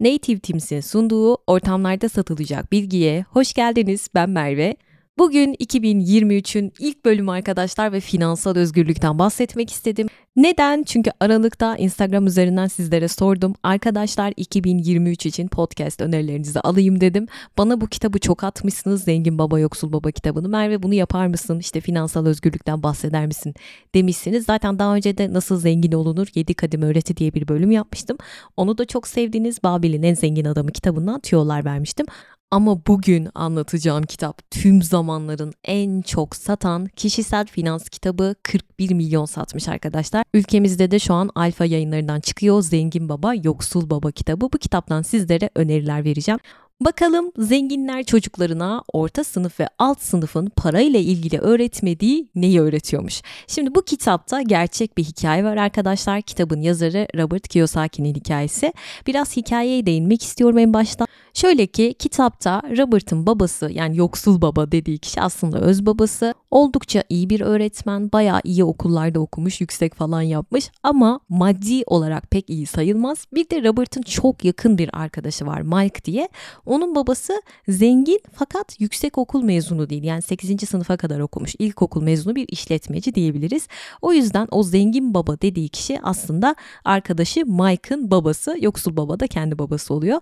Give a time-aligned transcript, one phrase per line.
[0.00, 4.08] Native Teams'in sunduğu ortamlarda satılacak bilgiye hoş geldiniz.
[4.14, 4.76] Ben Merve.
[5.18, 10.08] Bugün 2023'ün ilk bölümü arkadaşlar ve finansal özgürlükten bahsetmek istedim.
[10.36, 10.82] Neden?
[10.82, 13.54] Çünkü Aralık'ta Instagram üzerinden sizlere sordum.
[13.62, 17.26] Arkadaşlar 2023 için podcast önerilerinizi alayım dedim.
[17.58, 19.04] Bana bu kitabı çok atmışsınız.
[19.04, 20.48] Zengin Baba Yoksul Baba kitabını.
[20.48, 21.58] Merve bunu yapar mısın?
[21.58, 23.54] İşte finansal özgürlükten bahseder misin?
[23.94, 24.44] Demişsiniz.
[24.44, 28.16] Zaten daha önce de Nasıl Zengin Olunur 7 Kadim Öğreti diye bir bölüm yapmıştım.
[28.56, 32.06] Onu da çok sevdiğiniz Babil'in en zengin adamı kitabından tüyolar vermiştim.
[32.54, 39.68] Ama bugün anlatacağım kitap tüm zamanların en çok satan kişisel finans kitabı 41 milyon satmış
[39.68, 40.24] arkadaşlar.
[40.34, 44.40] Ülkemizde de şu an Alfa yayınlarından çıkıyor Zengin Baba Yoksul Baba kitabı.
[44.52, 46.38] Bu kitaptan sizlere öneriler vereceğim.
[46.80, 53.22] Bakalım zenginler çocuklarına orta sınıf ve alt sınıfın parayla ilgili öğretmediği neyi öğretiyormuş?
[53.46, 56.22] Şimdi bu kitapta gerçek bir hikaye var arkadaşlar.
[56.22, 58.72] Kitabın yazarı Robert Kiyosaki'nin hikayesi.
[59.06, 61.06] Biraz hikayeye değinmek istiyorum en başta.
[61.34, 66.34] Şöyle ki kitapta Robert'ın babası yani yoksul baba dediği kişi aslında öz babası.
[66.50, 72.50] Oldukça iyi bir öğretmen, bayağı iyi okullarda okumuş, yüksek falan yapmış ama maddi olarak pek
[72.50, 73.26] iyi sayılmaz.
[73.34, 76.28] Bir de Robert'ın çok yakın bir arkadaşı var Mike diye.
[76.66, 80.04] Onun babası zengin fakat yüksek okul mezunu değil.
[80.04, 80.68] Yani 8.
[80.68, 81.54] sınıfa kadar okumuş.
[81.58, 83.68] İlkokul mezunu bir işletmeci diyebiliriz.
[84.02, 86.54] O yüzden o zengin baba dediği kişi aslında
[86.84, 88.56] arkadaşı Mike'ın babası.
[88.60, 90.20] Yoksul baba da kendi babası oluyor.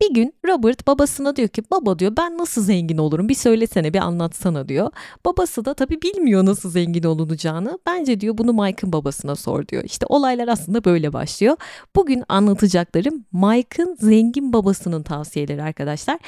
[0.00, 3.98] Bir gün Robert babasına diyor ki baba diyor ben nasıl zengin olurum bir söylesene bir
[3.98, 4.90] anlatsana diyor.
[5.24, 7.78] Babası da tabii bilmiyor nasıl zengin olunacağını.
[7.86, 9.84] Bence diyor bunu Mike'ın babasına sor diyor.
[9.84, 11.56] İşte olaylar aslında böyle başlıyor.
[11.96, 16.18] Bugün anlatacaklarım Mike'ın zengin babasının tavsiyeleri arkadaşlar.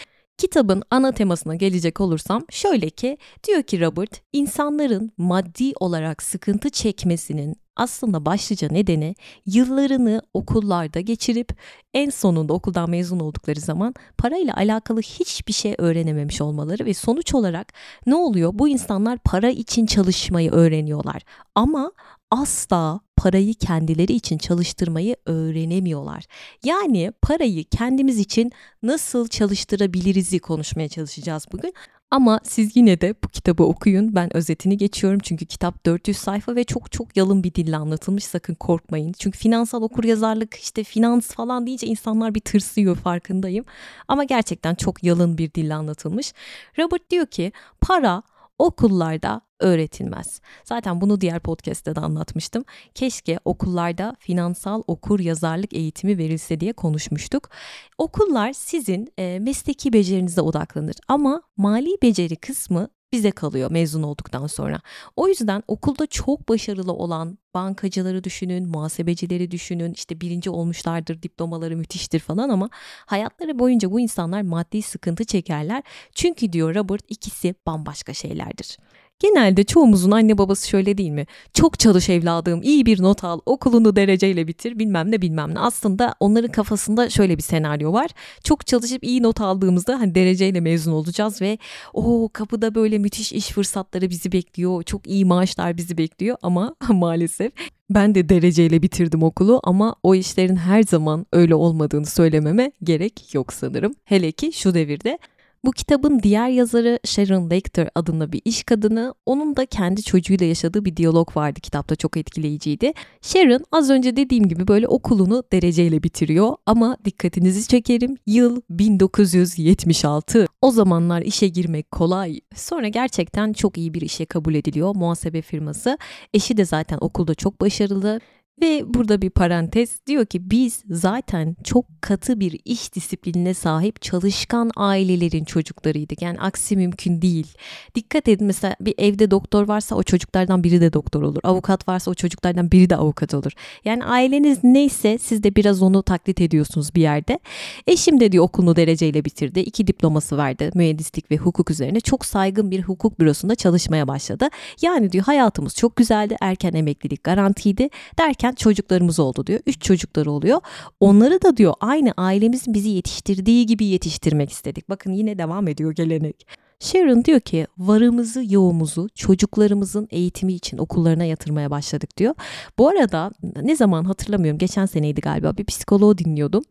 [0.41, 7.56] Kitabın ana temasına gelecek olursam şöyle ki diyor ki Robert insanların maddi olarak sıkıntı çekmesinin
[7.77, 9.14] aslında başlıca nedeni
[9.47, 11.58] yıllarını okullarda geçirip
[11.94, 17.72] en sonunda okuldan mezun oldukları zaman parayla alakalı hiçbir şey öğrenememiş olmaları ve sonuç olarak
[18.06, 18.50] ne oluyor?
[18.54, 21.22] Bu insanlar para için çalışmayı öğreniyorlar
[21.54, 21.92] ama
[22.30, 26.24] asla parayı kendileri için çalıştırmayı öğrenemiyorlar.
[26.64, 28.52] Yani parayı kendimiz için
[28.82, 31.74] nasıl çalıştırabiliriz'i konuşmaya çalışacağız bugün.
[32.10, 34.14] Ama siz yine de bu kitabı okuyun.
[34.14, 38.24] Ben özetini geçiyorum çünkü kitap 400 sayfa ve çok çok yalın bir dille anlatılmış.
[38.24, 39.12] Sakın korkmayın.
[39.12, 43.64] Çünkü finansal okur yazarlık işte finans falan deyince insanlar bir tırsıyor farkındayım.
[44.08, 46.32] Ama gerçekten çok yalın bir dille anlatılmış.
[46.78, 48.22] Robert diyor ki para
[48.58, 50.41] okullarda öğretilmez.
[50.65, 52.65] Zaten bunu diğer podcast'te de anlatmıştım.
[52.94, 57.50] Keşke okullarda finansal okur yazarlık eğitimi verilse diye konuşmuştuk.
[57.98, 64.81] Okullar sizin e, mesleki becerinize odaklanır ama mali beceri kısmı bize kalıyor mezun olduktan sonra.
[65.16, 72.19] O yüzden okulda çok başarılı olan bankacıları düşünün, muhasebecileri düşünün, işte birinci olmuşlardır, diplomaları müthiştir
[72.21, 72.71] falan ama
[73.06, 75.82] hayatları boyunca bu insanlar maddi sıkıntı çekerler.
[76.15, 78.78] Çünkü diyor Robert ikisi bambaşka şeylerdir.
[79.20, 81.26] Genelde çoğumuzun anne babası şöyle değil mi?
[81.54, 85.58] Çok çalış evladım, iyi bir not al, okulunu dereceyle bitir, bilmem ne bilmem ne.
[85.58, 88.10] Aslında onların kafasında şöyle bir senaryo var.
[88.44, 91.59] Çok çalışıp iyi not aldığımızda hani dereceyle mezun olacağız ve
[91.92, 94.82] o kapıda böyle müthiş iş fırsatları bizi bekliyor.
[94.82, 97.53] Çok iyi maaşlar bizi bekliyor ama maalesef
[97.91, 103.53] ben de dereceyle bitirdim okulu ama o işlerin her zaman öyle olmadığını söylememe gerek yok
[103.53, 103.94] sanırım.
[104.04, 105.19] Hele ki şu devirde
[105.65, 109.15] bu kitabın diğer yazarı Sharon Lecter adında bir iş kadını.
[109.26, 112.93] Onun da kendi çocuğuyla yaşadığı bir diyalog vardı kitapta çok etkileyiciydi.
[113.22, 120.47] Sharon az önce dediğim gibi böyle okulunu dereceyle bitiriyor ama dikkatinizi çekerim yıl 1976.
[120.62, 122.41] O zamanlar işe girmek kolay.
[122.54, 125.98] Sonra gerçekten çok iyi bir işe kabul ediliyor muhasebe firması.
[126.34, 128.21] Eşi de zaten okulda çok başarılı
[128.62, 134.71] ve burada bir parantez diyor ki biz zaten çok katı bir iş disiplinine sahip çalışkan
[134.76, 136.22] ailelerin çocuklarıydık.
[136.22, 137.47] Yani aksi mümkün değil.
[137.94, 141.41] Dikkat edin mesela bir evde doktor varsa o çocuklardan biri de doktor olur.
[141.43, 143.53] Avukat varsa o çocuklardan biri de avukat olur.
[143.84, 147.38] Yani aileniz neyse siz de biraz onu taklit ediyorsunuz bir yerde.
[147.87, 149.60] Eşim de diyor okulunu dereceyle bitirdi.
[149.60, 152.01] iki diploması vardı mühendislik ve hukuk üzerine.
[152.01, 154.48] Çok saygın bir hukuk bürosunda çalışmaya başladı.
[154.83, 156.36] Yani diyor hayatımız çok güzeldi.
[156.41, 157.89] Erken emeklilik garantiydi.
[158.18, 159.60] Derken derken çocuklarımız oldu diyor.
[159.66, 160.60] Üç çocukları oluyor.
[161.00, 164.88] Onları da diyor aynı ailemizin bizi yetiştirdiği gibi yetiştirmek istedik.
[164.88, 166.47] Bakın yine devam ediyor gelenek.
[166.80, 172.34] Sharon diyor ki varımızı yoğumuzu çocuklarımızın eğitimi için okullarına yatırmaya başladık diyor.
[172.78, 173.30] Bu arada
[173.62, 176.65] ne zaman hatırlamıyorum geçen seneydi galiba bir psikoloğu dinliyordum.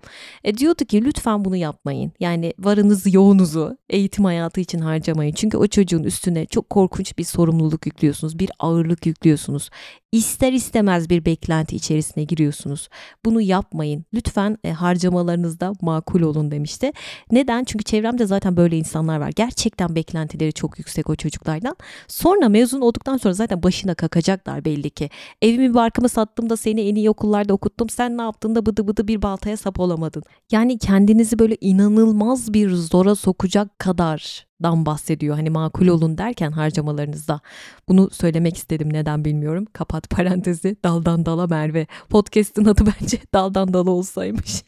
[0.44, 2.12] E, diyordu ki lütfen bunu yapmayın.
[2.20, 5.34] Yani varınızı yoğunuzu eğitim hayatı için harcamayın.
[5.34, 8.40] Çünkü o çocuğun üstüne çok korkunç bir sorumluluk yüklüyorsunuz.
[8.40, 9.70] Bir ağırlık yüklüyorsunuz.
[10.12, 12.90] İster istemez bir beklenti içerisine giriyorsunuz.
[13.26, 14.06] Bunu yapmayın.
[14.14, 16.92] Lütfen e, harcamalarınızda makul olun demişti.
[17.32, 17.64] Neden?
[17.64, 19.32] Çünkü çevremde zaten böyle insanlar var.
[19.36, 21.76] Gerçekten beklentileri çok yüksek o çocuklardan.
[22.08, 25.10] Sonra mezun olduktan sonra zaten başına kakacaklar belli ki.
[25.42, 27.90] Evimi barkımı sattım da seni en iyi okullarda okuttum.
[27.90, 30.24] Sen ne yaptın da bıdı bıdı bir baltaya sap olamadın.
[30.52, 35.36] Yani kendinizi böyle inanılmaz bir zora sokacak kadar dan bahsediyor.
[35.36, 37.42] Hani makul olun derken harcamalarınızda.
[37.88, 39.66] Bunu söylemek istedim neden bilmiyorum.
[39.74, 41.88] Kapat parantezi daldan dala Merve.
[42.10, 44.64] Podcast'ın adı bence daldan dala olsaymış.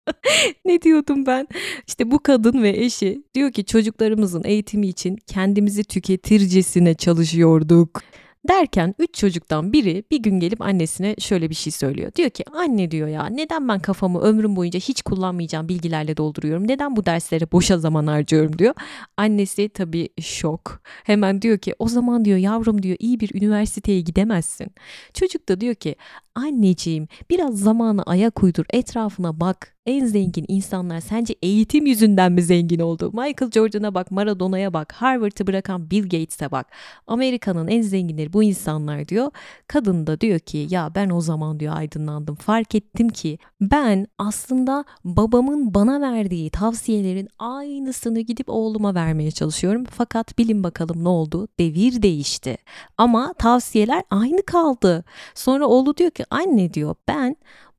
[0.64, 1.48] ne diyordum ben?
[1.86, 8.02] İşte bu kadın ve eşi diyor ki çocuklarımızın eğitimi için kendimizi tüketircesine çalışıyorduk.
[8.48, 12.14] Derken üç çocuktan biri bir gün gelip annesine şöyle bir şey söylüyor.
[12.14, 16.68] Diyor ki anne diyor ya neden ben kafamı ömrüm boyunca hiç kullanmayacağım bilgilerle dolduruyorum?
[16.68, 18.74] Neden bu derslere boşa zaman harcıyorum diyor.
[19.16, 20.80] Annesi tabii şok.
[21.04, 24.68] Hemen diyor ki o zaman diyor yavrum diyor iyi bir üniversiteye gidemezsin.
[25.14, 25.96] Çocuk da diyor ki
[26.34, 32.78] anneciğim biraz zamanı ayak uydur etrafına bak en zengin insanlar sence eğitim yüzünden mi zengin
[32.78, 33.10] oldu?
[33.12, 36.66] Michael Jordan'a bak, Maradona'ya bak, Harvard'ı bırakan Bill Gates'e bak.
[37.06, 39.30] Amerika'nın en zenginleri bu insanlar diyor.
[39.66, 42.34] Kadın da diyor ki ya ben o zaman diyor aydınlandım.
[42.34, 49.84] Fark ettim ki ben aslında babamın bana verdiği tavsiyelerin aynısını gidip oğluma vermeye çalışıyorum.
[49.90, 51.48] Fakat bilin bakalım ne oldu?
[51.58, 52.56] Devir değişti.
[52.98, 55.04] Ama tavsiyeler aynı kaldı.
[55.34, 57.36] Sonra oğlu diyor ki anne diyor ben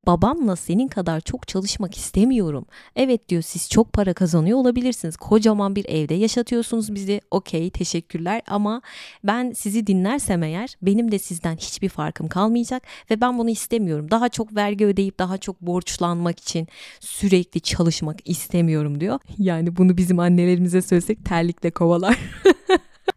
[0.07, 2.65] babamla senin kadar çok çalışmak istemiyorum.
[2.95, 5.17] Evet diyor siz çok para kazanıyor olabilirsiniz.
[5.17, 7.21] Kocaman bir evde yaşatıyorsunuz bizi.
[7.31, 8.81] Okey teşekkürler ama
[9.23, 14.11] ben sizi dinlersem eğer benim de sizden hiçbir farkım kalmayacak ve ben bunu istemiyorum.
[14.11, 16.67] Daha çok vergi ödeyip daha çok borçlanmak için
[16.99, 19.19] sürekli çalışmak istemiyorum diyor.
[19.37, 22.19] Yani bunu bizim annelerimize söylesek terlikle kovalar.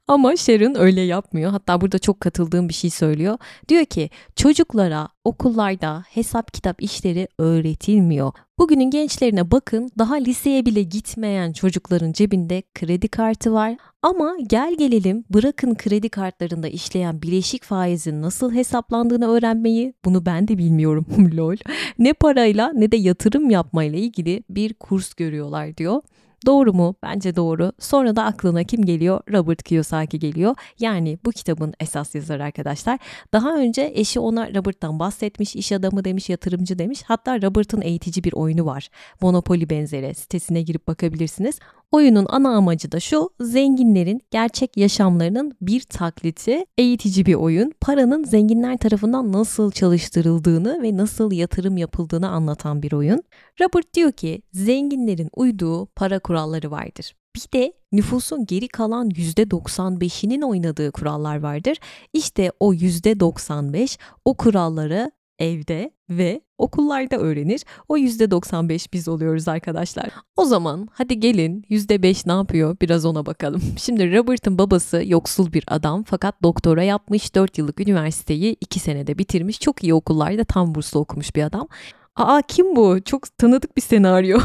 [0.08, 1.50] Ama Sharon öyle yapmıyor.
[1.50, 3.38] Hatta burada çok katıldığım bir şey söylüyor.
[3.68, 8.32] Diyor ki çocuklara okullarda hesap kitap işleri öğretilmiyor.
[8.58, 13.76] Bugünün gençlerine bakın daha liseye bile gitmeyen çocukların cebinde kredi kartı var.
[14.02, 20.58] Ama gel gelelim bırakın kredi kartlarında işleyen bileşik faizin nasıl hesaplandığını öğrenmeyi bunu ben de
[20.58, 21.06] bilmiyorum
[21.36, 21.56] lol.
[21.98, 26.02] Ne parayla ne de yatırım yapmayla ilgili bir kurs görüyorlar diyor.
[26.46, 26.94] Doğru mu?
[27.02, 27.72] Bence doğru.
[27.78, 29.20] Sonra da aklına kim geliyor?
[29.32, 30.54] Robert Kiyosaki geliyor.
[30.78, 32.98] Yani bu kitabın esas yazarı arkadaşlar.
[33.32, 37.02] Daha önce eşi ona Robert'tan bahsetmiş, iş adamı demiş, yatırımcı demiş.
[37.06, 38.88] Hatta Robert'ın eğitici bir oyunu var.
[39.20, 40.14] Monopoly benzeri.
[40.14, 41.58] Sitesine girip bakabilirsiniz.
[41.92, 48.78] Oyunun ana amacı da şu, zenginlerin gerçek yaşamlarının bir taklidi, eğitici bir oyun, paranın zenginler
[48.78, 53.22] tarafından nasıl çalıştırıldığını ve nasıl yatırım yapıldığını anlatan bir oyun.
[53.60, 57.14] Robert diyor ki, zenginlerin uyduğu para kuralları vardır.
[57.36, 61.78] Bir de nüfusun geri kalan %95'inin oynadığı kurallar vardır.
[62.12, 67.62] İşte o %95 o kuralları evde ve okullarda öğrenir.
[67.88, 70.08] O %95 biz oluyoruz arkadaşlar.
[70.36, 73.62] O zaman hadi gelin %5 ne yapıyor biraz ona bakalım.
[73.78, 79.60] Şimdi Robert'ın babası yoksul bir adam fakat doktora yapmış 4 yıllık üniversiteyi 2 senede bitirmiş.
[79.60, 81.68] Çok iyi okullarda tam burslu okumuş bir adam.
[82.16, 82.98] Aa kim bu?
[83.04, 84.38] Çok tanıdık bir senaryo.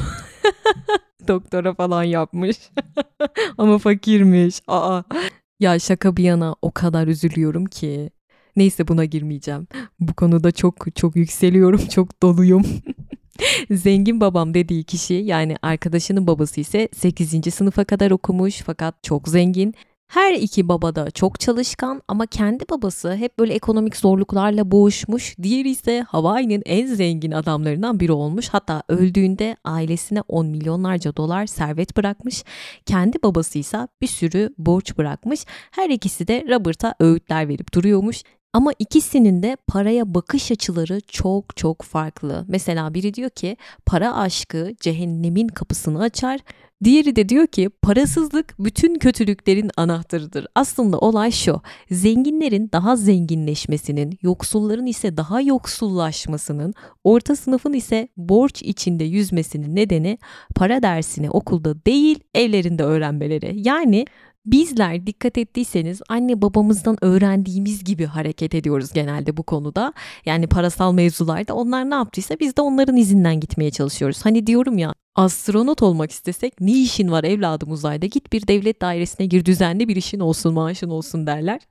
[1.28, 2.58] Doktora falan yapmış.
[3.58, 4.62] Ama fakirmiş.
[4.68, 5.02] Aa.
[5.60, 8.10] Ya şaka bir yana o kadar üzülüyorum ki.
[8.58, 9.68] Neyse buna girmeyeceğim.
[10.00, 12.64] Bu konuda çok çok yükseliyorum, çok doluyum.
[13.72, 17.54] Zengin babam dediği kişi yani arkadaşının babası ise 8.
[17.54, 19.74] sınıfa kadar okumuş fakat çok zengin.
[20.08, 25.36] Her iki baba da çok çalışkan ama kendi babası hep böyle ekonomik zorluklarla boğuşmuş.
[25.44, 28.50] Diğeri ise Hawaii'nin en zengin adamlarından biri olmuş.
[28.50, 32.44] Hatta öldüğünde ailesine 10 milyonlarca dolar servet bırakmış.
[32.86, 35.46] Kendi babası ise bir sürü borç bırakmış.
[35.72, 38.24] Her ikisi de Robert'a öğütler verip duruyormuş.
[38.54, 42.46] Ama ikisinin de paraya bakış açıları çok çok farklı.
[42.48, 46.40] Mesela biri diyor ki para aşkı cehennemin kapısını açar.
[46.84, 50.48] Diğeri de diyor ki parasızlık bütün kötülüklerin anahtarıdır.
[50.56, 51.62] Aslında olay şu.
[51.92, 56.74] Zenginlerin daha zenginleşmesinin, yoksulların ise daha yoksullaşmasının,
[57.04, 60.18] orta sınıfın ise borç içinde yüzmesinin nedeni
[60.56, 63.68] para dersini okulda değil evlerinde öğrenmeleri.
[63.68, 64.06] Yani
[64.48, 69.94] Bizler dikkat ettiyseniz anne babamızdan öğrendiğimiz gibi hareket ediyoruz genelde bu konuda.
[70.26, 74.26] Yani parasal mevzularda onlar ne yaptıysa biz de onların izinden gitmeye çalışıyoruz.
[74.26, 79.26] Hani diyorum ya Astronot olmak istesek ne işin var evladım uzayda git bir devlet dairesine
[79.26, 81.62] gir düzenli bir işin olsun maaşın olsun derler.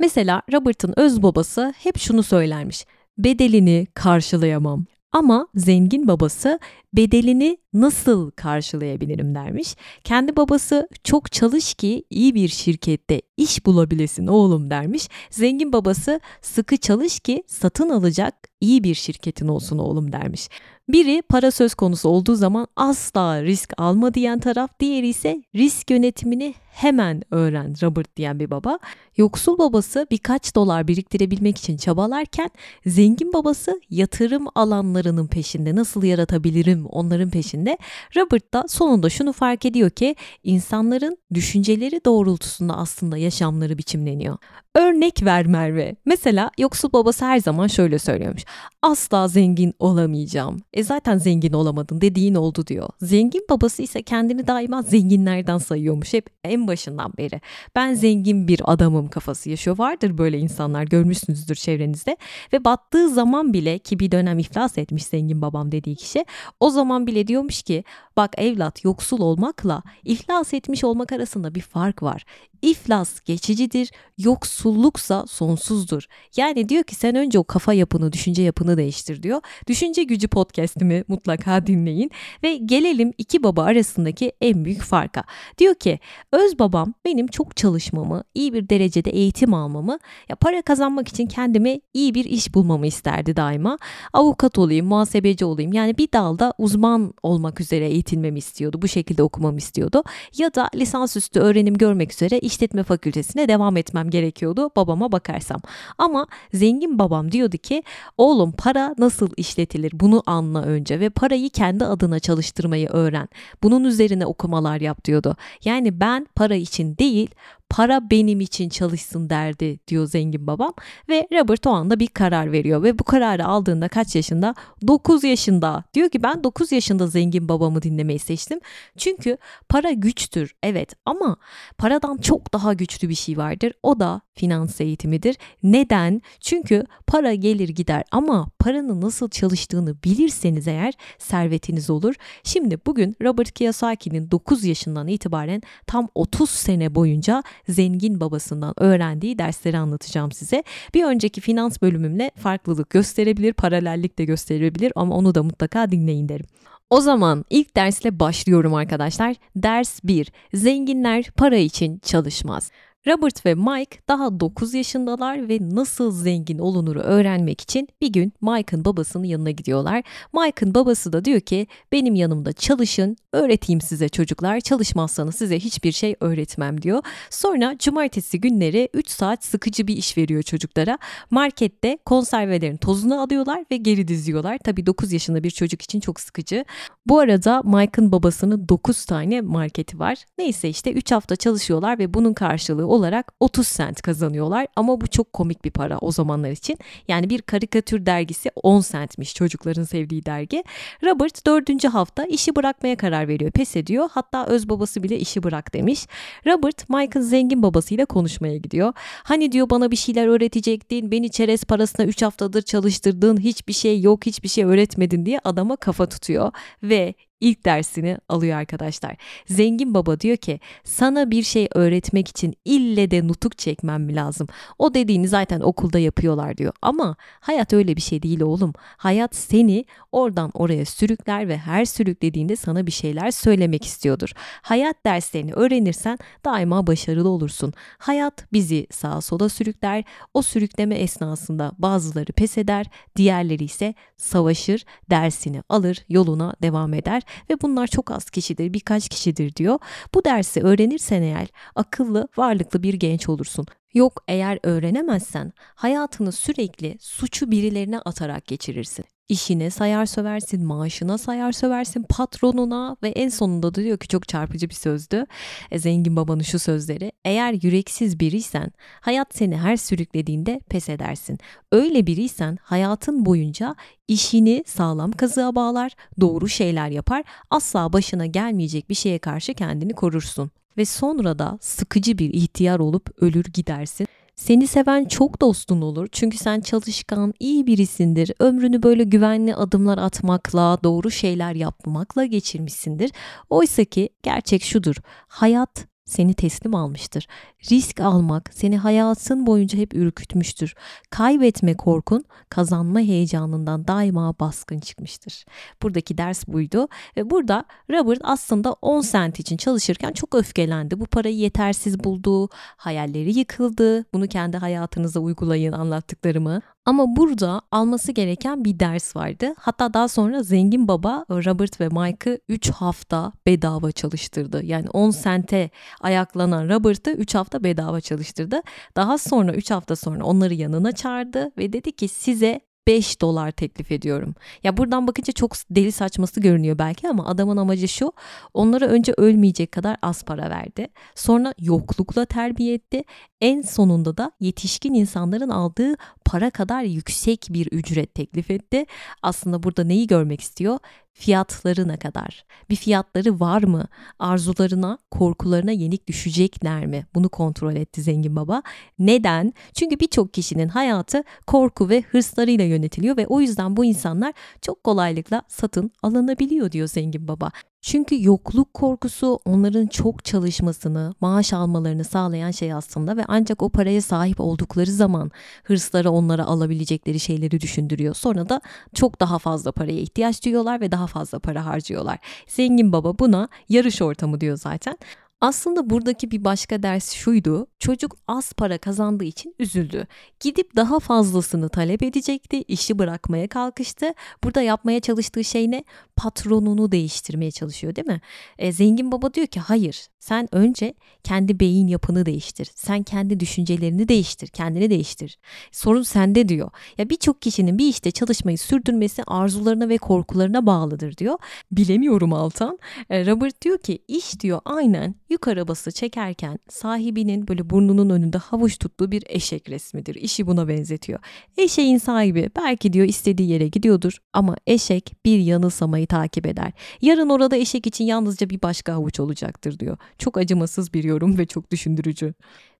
[0.00, 2.86] Mesela Robert'ın öz babası hep şunu söylermiş.
[3.18, 4.84] Bedelini karşılayamam.
[5.12, 6.58] Ama zengin babası
[6.92, 9.76] bedelini nasıl karşılayabilirim dermiş.
[10.04, 15.08] Kendi babası çok çalış ki iyi bir şirkette iş bulabilesin oğlum dermiş.
[15.30, 20.48] Zengin babası sıkı çalış ki satın alacak iyi bir şirketin olsun oğlum dermiş.
[20.88, 26.54] Biri para söz konusu olduğu zaman asla risk alma diyen taraf, diğeri ise risk yönetimini
[26.72, 28.78] hemen öğren Robert diyen bir baba.
[29.16, 32.50] Yoksul babası birkaç dolar biriktirebilmek için çabalarken
[32.86, 37.78] zengin babası yatırım alanlarının peşinde nasıl yaratabilirim onların peşinde.
[38.16, 44.38] Robert da sonunda şunu fark ediyor ki insanların düşünceleri doğrultusunda aslında yaşamları biçimleniyor.
[44.74, 45.96] Örnek ver Merve.
[46.04, 48.44] Mesela yoksul babası her zaman şöyle söylüyormuş.
[48.82, 50.62] Asla zengin olamayacağım.
[50.72, 52.88] E zaten zengin olamadın dediğin oldu diyor.
[53.00, 57.40] Zengin babası ise kendini daima zenginlerden sayıyormuş hep en başından beri.
[57.74, 59.78] Ben zengin bir adamım kafası yaşıyor.
[59.78, 62.16] Vardır böyle insanlar görmüşsünüzdür çevrenizde.
[62.52, 66.24] Ve battığı zaman bile ki bir dönem iflas etmiş zengin babam dediği kişi.
[66.60, 67.84] O zaman bile diyormuş ki
[68.16, 72.24] bak evlat yoksul olmakla iflas etmiş olmak arasında bir fark var.
[72.62, 76.06] İflas geçicidir, yoksulluksa sonsuzdur.
[76.36, 79.40] Yani diyor ki sen önce o kafa yapını, düşünce yapını değiştir diyor.
[79.66, 82.10] Düşünce Gücü podcast'imi mutlaka dinleyin
[82.42, 85.24] ve gelelim iki baba arasındaki en büyük farka.
[85.58, 85.98] Diyor ki
[86.32, 89.98] öz babam benim çok çalışmamı, iyi bir derecede eğitim almamı,
[90.28, 93.78] ya para kazanmak için kendime iyi bir iş bulmamı isterdi daima.
[94.12, 95.72] Avukat olayım, muhasebeci olayım.
[95.72, 98.82] Yani bir dalda uzman olmak üzere eğitilmemi istiyordu.
[98.82, 100.02] Bu şekilde okumamı istiyordu.
[100.38, 105.60] Ya da lisansüstü öğrenim görmek üzere işletme fakültesine devam etmem gerekiyordu babama bakarsam.
[105.98, 107.82] Ama zengin babam diyordu ki
[108.18, 113.28] oğlum para nasıl işletilir bunu anla önce ve parayı kendi adına çalıştırmayı öğren.
[113.62, 115.36] Bunun üzerine okumalar yap diyordu.
[115.64, 117.30] Yani ben para için değil
[117.72, 120.74] para benim için çalışsın derdi diyor zengin babam
[121.08, 124.54] ve Robert o anda bir karar veriyor ve bu kararı aldığında kaç yaşında?
[124.86, 125.84] 9 yaşında.
[125.94, 128.60] Diyor ki ben 9 yaşında zengin babamı dinlemeyi seçtim.
[128.96, 129.36] Çünkü
[129.68, 131.36] para güçtür evet ama
[131.78, 133.72] paradan çok daha güçlü bir şey vardır.
[133.82, 135.36] O da finans eğitimidir.
[135.62, 136.22] Neden?
[136.40, 142.14] Çünkü para gelir gider ama paranın nasıl çalıştığını bilirseniz eğer servetiniz olur.
[142.44, 149.78] Şimdi bugün Robert Kiyosaki'nin 9 yaşından itibaren tam 30 sene boyunca zengin babasından öğrendiği dersleri
[149.78, 150.64] anlatacağım size.
[150.94, 156.46] Bir önceki finans bölümümle farklılık gösterebilir, paralellik de gösterebilir ama onu da mutlaka dinleyin derim.
[156.92, 159.36] O zaman ilk dersle başlıyorum arkadaşlar.
[159.56, 160.32] Ders 1.
[160.54, 162.70] Zenginler para için çalışmaz.
[163.06, 168.84] Robert ve Mike daha 9 yaşındalar ve nasıl zengin olunuru öğrenmek için bir gün Mike'ın
[168.84, 170.02] babasının yanına gidiyorlar.
[170.32, 174.60] Mike'ın babası da diyor ki benim yanımda çalışın, öğreteyim size çocuklar.
[174.60, 177.02] Çalışmazsanız size hiçbir şey öğretmem diyor.
[177.30, 180.98] Sonra cumartesi günleri 3 saat sıkıcı bir iş veriyor çocuklara.
[181.30, 184.58] Markette konservelerin tozunu alıyorlar ve geri diziyorlar.
[184.64, 186.64] Tabii 9 yaşında bir çocuk için çok sıkıcı.
[187.06, 190.24] Bu arada Mike'ın babasının 9 tane marketi var.
[190.38, 195.32] Neyse işte 3 hafta çalışıyorlar ve bunun karşılığı olarak 30 sent kazanıyorlar ama bu çok
[195.32, 196.78] komik bir para o zamanlar için.
[197.08, 200.64] Yani bir karikatür dergisi 10 centmiş çocukların sevdiği dergi.
[201.04, 201.84] Robert 4.
[201.84, 203.50] hafta işi bırakmaya karar veriyor.
[203.50, 204.08] Pes ediyor.
[204.12, 206.06] Hatta öz babası bile işi bırak demiş.
[206.46, 208.92] Robert Mike'ın zengin babasıyla konuşmaya gidiyor.
[209.24, 211.10] Hani diyor bana bir şeyler öğretecektin.
[211.10, 213.40] Beni çerez parasına 3 haftadır çalıştırdın.
[213.40, 219.16] Hiçbir şey yok, hiçbir şey öğretmedin diye adama kafa tutuyor ve ilk dersini alıyor arkadaşlar.
[219.46, 224.46] Zengin baba diyor ki sana bir şey öğretmek için ille de nutuk çekmem mi lazım?
[224.78, 226.72] O dediğini zaten okulda yapıyorlar diyor.
[226.82, 228.72] Ama hayat öyle bir şey değil oğlum.
[228.96, 234.32] Hayat seni oradan oraya sürükler ve her sürüklediğinde sana bir şeyler söylemek istiyordur.
[234.62, 237.72] Hayat derslerini öğrenirsen daima başarılı olursun.
[237.98, 240.04] Hayat bizi sağa sola sürükler.
[240.34, 247.60] O sürükleme esnasında bazıları pes eder, diğerleri ise savaşır, dersini alır, yoluna devam eder ve
[247.60, 249.78] bunlar çok az kişidir, birkaç kişidir diyor.
[250.14, 253.66] Bu dersi öğrenirsen eğer akıllı, varlıklı bir genç olursun.
[253.94, 259.04] Yok eğer öğrenemezsen hayatını sürekli suçu birilerine atarak geçirirsin.
[259.32, 264.68] İşine sayar söversin, maaşına sayar söversin, patronuna ve en sonunda da diyor ki çok çarpıcı
[264.68, 265.26] bir sözdü.
[265.70, 267.12] E, zengin babanın şu sözleri.
[267.24, 271.38] Eğer yüreksiz biriysen hayat seni her sürüklediğinde pes edersin.
[271.72, 273.74] Öyle biriysen hayatın boyunca
[274.08, 280.50] işini sağlam kazığa bağlar, doğru şeyler yapar, asla başına gelmeyecek bir şeye karşı kendini korursun
[280.76, 284.06] ve sonra da sıkıcı bir ihtiyar olup ölür gidersin.
[284.34, 286.08] Seni seven çok dostun olur.
[286.12, 288.32] Çünkü sen çalışkan, iyi birisindir.
[288.38, 293.10] Ömrünü böyle güvenli adımlar atmakla, doğru şeyler yapmakla geçirmişsindir.
[293.50, 294.96] Oysa ki gerçek şudur.
[295.28, 297.26] Hayat seni teslim almıştır.
[297.70, 300.74] Risk almak seni hayatın boyunca hep ürkütmüştür.
[301.10, 305.44] Kaybetme korkun kazanma heyecanından daima baskın çıkmıştır.
[305.82, 311.00] Buradaki ders buydu ve burada Robert aslında 10 sent için çalışırken çok öfkelendi.
[311.00, 314.04] Bu parayı yetersiz buldu, hayalleri yıkıldı.
[314.12, 316.60] Bunu kendi hayatınıza uygulayın anlattıklarımı.
[316.84, 319.54] Ama burada alması gereken bir ders vardı.
[319.58, 324.64] Hatta daha sonra zengin baba Robert ve Mike'ı 3 hafta bedava çalıştırdı.
[324.64, 328.62] Yani 10 sente ayaklanan Robert'ı 3 hafta bedava çalıştırdı.
[328.96, 333.92] Daha sonra 3 hafta sonra onları yanına çağırdı ve dedi ki size 5 dolar teklif
[333.92, 334.34] ediyorum.
[334.62, 338.12] Ya buradan bakınca çok deli saçması görünüyor belki ama adamın amacı şu.
[338.54, 340.88] Onlara önce ölmeyecek kadar az para verdi.
[341.14, 343.04] Sonra yoklukla terbiye etti.
[343.40, 345.94] En sonunda da yetişkin insanların aldığı
[346.24, 348.86] para kadar yüksek bir ücret teklif etti.
[349.22, 350.78] Aslında burada neyi görmek istiyor?
[351.14, 352.44] Fiyatları ne kadar?
[352.70, 353.86] Bir fiyatları var mı?
[354.18, 357.06] Arzularına, korkularına yenik düşecekler mi?
[357.14, 358.62] Bunu kontrol etti zengin baba.
[358.98, 359.52] Neden?
[359.74, 365.42] Çünkü birçok kişinin hayatı korku ve hırslarıyla yönetiliyor ve o yüzden bu insanlar çok kolaylıkla
[365.48, 367.50] satın alınabiliyor diyor zengin baba.
[367.82, 374.02] Çünkü yokluk korkusu onların çok çalışmasını, maaş almalarını sağlayan şey aslında ve ancak o paraya
[374.02, 375.30] sahip oldukları zaman
[375.64, 378.14] hırsları onlara alabilecekleri şeyleri düşündürüyor.
[378.14, 378.60] Sonra da
[378.94, 382.18] çok daha fazla paraya ihtiyaç duyuyorlar ve daha fazla para harcıyorlar.
[382.48, 384.98] Zengin baba buna yarış ortamı diyor zaten.
[385.42, 387.66] Aslında buradaki bir başka ders şuydu.
[387.78, 390.06] Çocuk az para kazandığı için üzüldü.
[390.40, 392.62] Gidip daha fazlasını talep edecekti.
[392.62, 394.14] işi bırakmaya kalkıştı.
[394.44, 395.84] Burada yapmaya çalıştığı şey ne?
[396.16, 398.20] Patronunu değiştirmeye çalışıyor değil mi?
[398.58, 400.94] E, zengin baba diyor ki hayır sen önce
[401.24, 402.70] kendi beyin yapını değiştir.
[402.74, 404.48] Sen kendi düşüncelerini değiştir.
[404.48, 405.38] Kendini değiştir.
[405.72, 406.70] Sorun sende diyor.
[406.98, 411.38] Ya birçok kişinin bir işte çalışmayı sürdürmesi arzularına ve korkularına bağlıdır diyor.
[411.72, 412.78] Bilemiyorum Altan.
[413.10, 418.78] E, Robert diyor ki iş diyor aynen yük arabası çekerken sahibinin böyle burnunun önünde havuç
[418.78, 420.14] tuttuğu bir eşek resmidir.
[420.14, 421.18] İşi buna benzetiyor.
[421.56, 426.72] Eşeğin sahibi belki diyor istediği yere gidiyordur ama eşek bir yanılsamayı takip eder.
[427.02, 429.96] Yarın orada eşek için yalnızca bir başka havuç olacaktır diyor.
[430.18, 432.34] Çok acımasız bir yorum ve çok düşündürücü.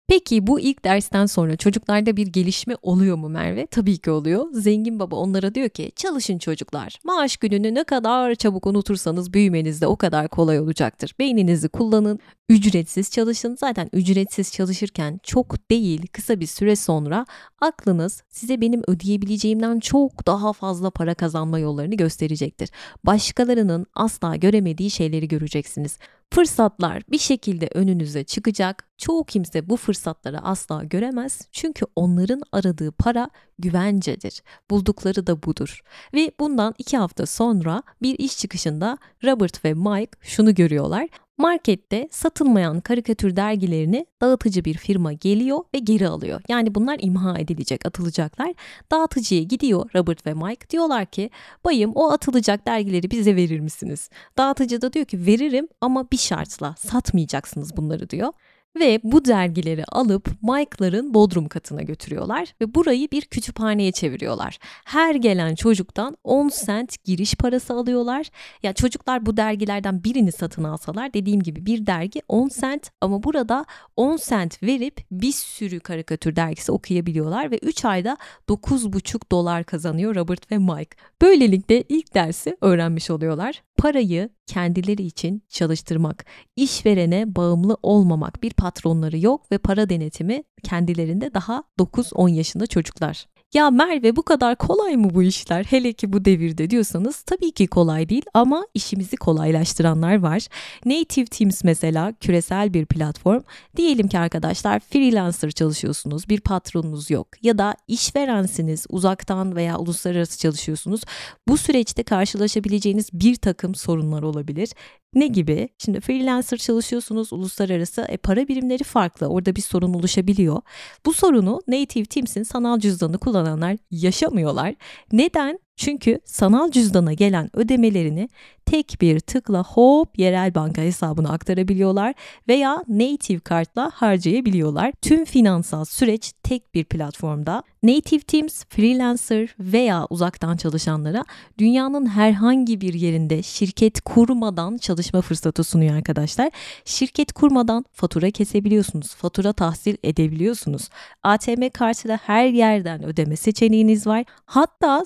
[0.09, 3.67] Peki bu ilk dersten sonra çocuklarda bir gelişme oluyor mu Merve?
[3.67, 4.47] Tabii ki oluyor.
[4.53, 6.99] Zengin baba onlara diyor ki çalışın çocuklar.
[7.05, 11.15] Maaş gününü ne kadar çabuk unutursanız büyümeniz de o kadar kolay olacaktır.
[11.19, 12.19] Beyninizi kullanın,
[12.49, 13.57] ücretsiz çalışın.
[13.61, 17.27] Zaten ücretsiz çalışırken çok değil kısa bir süre sonra
[17.61, 22.71] aklınız size benim ödeyebileceğimden çok daha fazla para kazanma yollarını gösterecektir.
[23.05, 25.99] Başkalarının asla göremediği şeyleri göreceksiniz.
[26.33, 28.89] Fırsatlar bir şekilde önünüze çıkacak.
[28.99, 31.49] Çoğu kimse bu fırsatları asla göremez.
[31.53, 34.43] Çünkü onların aradığı para güvencedir.
[34.71, 35.81] Buldukları da budur.
[36.15, 41.09] Ve bundan iki hafta sonra bir iş çıkışında Robert ve Mike şunu görüyorlar.
[41.39, 46.41] Markette satılmayan karikatür dergilerini dağıtıcı bir firma geliyor ve geri alıyor.
[46.49, 48.55] Yani bunlar imha edilecek, atılacaklar.
[48.91, 50.71] Dağıtıcıya gidiyor Robert ve Mike.
[50.71, 51.31] Diyorlar ki
[51.65, 54.11] bayım o atılacak dergileri bize verir misiniz?
[54.39, 58.33] Dağıtıcı da diyor ki veririm ama bir şartla satmayacaksınız bunları diyor.
[58.81, 64.59] Ve bu dergileri alıp Mike'ların bodrum katına götürüyorlar ve burayı bir kütüphaneye çeviriyorlar.
[64.85, 68.27] Her gelen çocuktan 10 sent giriş parası alıyorlar.
[68.63, 73.65] Ya çocuklar bu dergilerden birini satın alsalar dediğim gibi bir dergi 10 sent ama burada
[73.97, 78.17] 10 sent verip bir sürü karikatür dergisi okuyabiliyorlar ve 3 ayda
[78.49, 80.97] 9,5 dolar kazanıyor Robert ve Mike.
[81.23, 83.63] Böylelikle ilk dersi öğrenmiş oluyorlar.
[83.77, 86.25] Parayı kendileri için çalıştırmak,
[86.57, 93.27] işverene bağımlı olmamak, bir patronları yok ve para denetimi kendilerinde daha 9-10 yaşında çocuklar.
[93.55, 97.67] Ya Merve bu kadar kolay mı bu işler hele ki bu devirde diyorsanız tabii ki
[97.67, 100.47] kolay değil ama işimizi kolaylaştıranlar var.
[100.87, 103.43] Native Teams mesela küresel bir platform.
[103.77, 111.01] Diyelim ki arkadaşlar freelancer çalışıyorsunuz bir patronunuz yok ya da işverensiniz uzaktan veya uluslararası çalışıyorsunuz.
[111.49, 114.69] Bu süreçte karşılaşabileceğiniz bir takım sorunlar olabilir.
[115.15, 115.69] Ne gibi?
[115.79, 120.63] Şimdi freelancer çalışıyorsunuz uluslararası e, para birimleri farklı orada bir sorun oluşabiliyor.
[121.07, 124.75] Bu sorunu Native Teams'in sanal cüzdanı kullananlar yaşamıyorlar.
[125.13, 125.59] Neden?
[125.85, 128.29] Çünkü sanal cüzdana gelen ödemelerini
[128.67, 132.15] tek bir tıkla hop yerel banka hesabına aktarabiliyorlar
[132.49, 134.93] veya native kartla harcayabiliyorlar.
[135.03, 137.63] Tüm finansal süreç tek bir platformda.
[137.83, 141.25] Native Teams, freelancer veya uzaktan çalışanlara
[141.59, 146.51] dünyanın herhangi bir yerinde şirket kurmadan çalışma fırsatı sunuyor arkadaşlar.
[146.85, 150.89] Şirket kurmadan fatura kesebiliyorsunuz, fatura tahsil edebiliyorsunuz.
[151.23, 154.25] ATM kartıyla her yerden ödeme seçeneğiniz var.
[154.45, 155.05] Hatta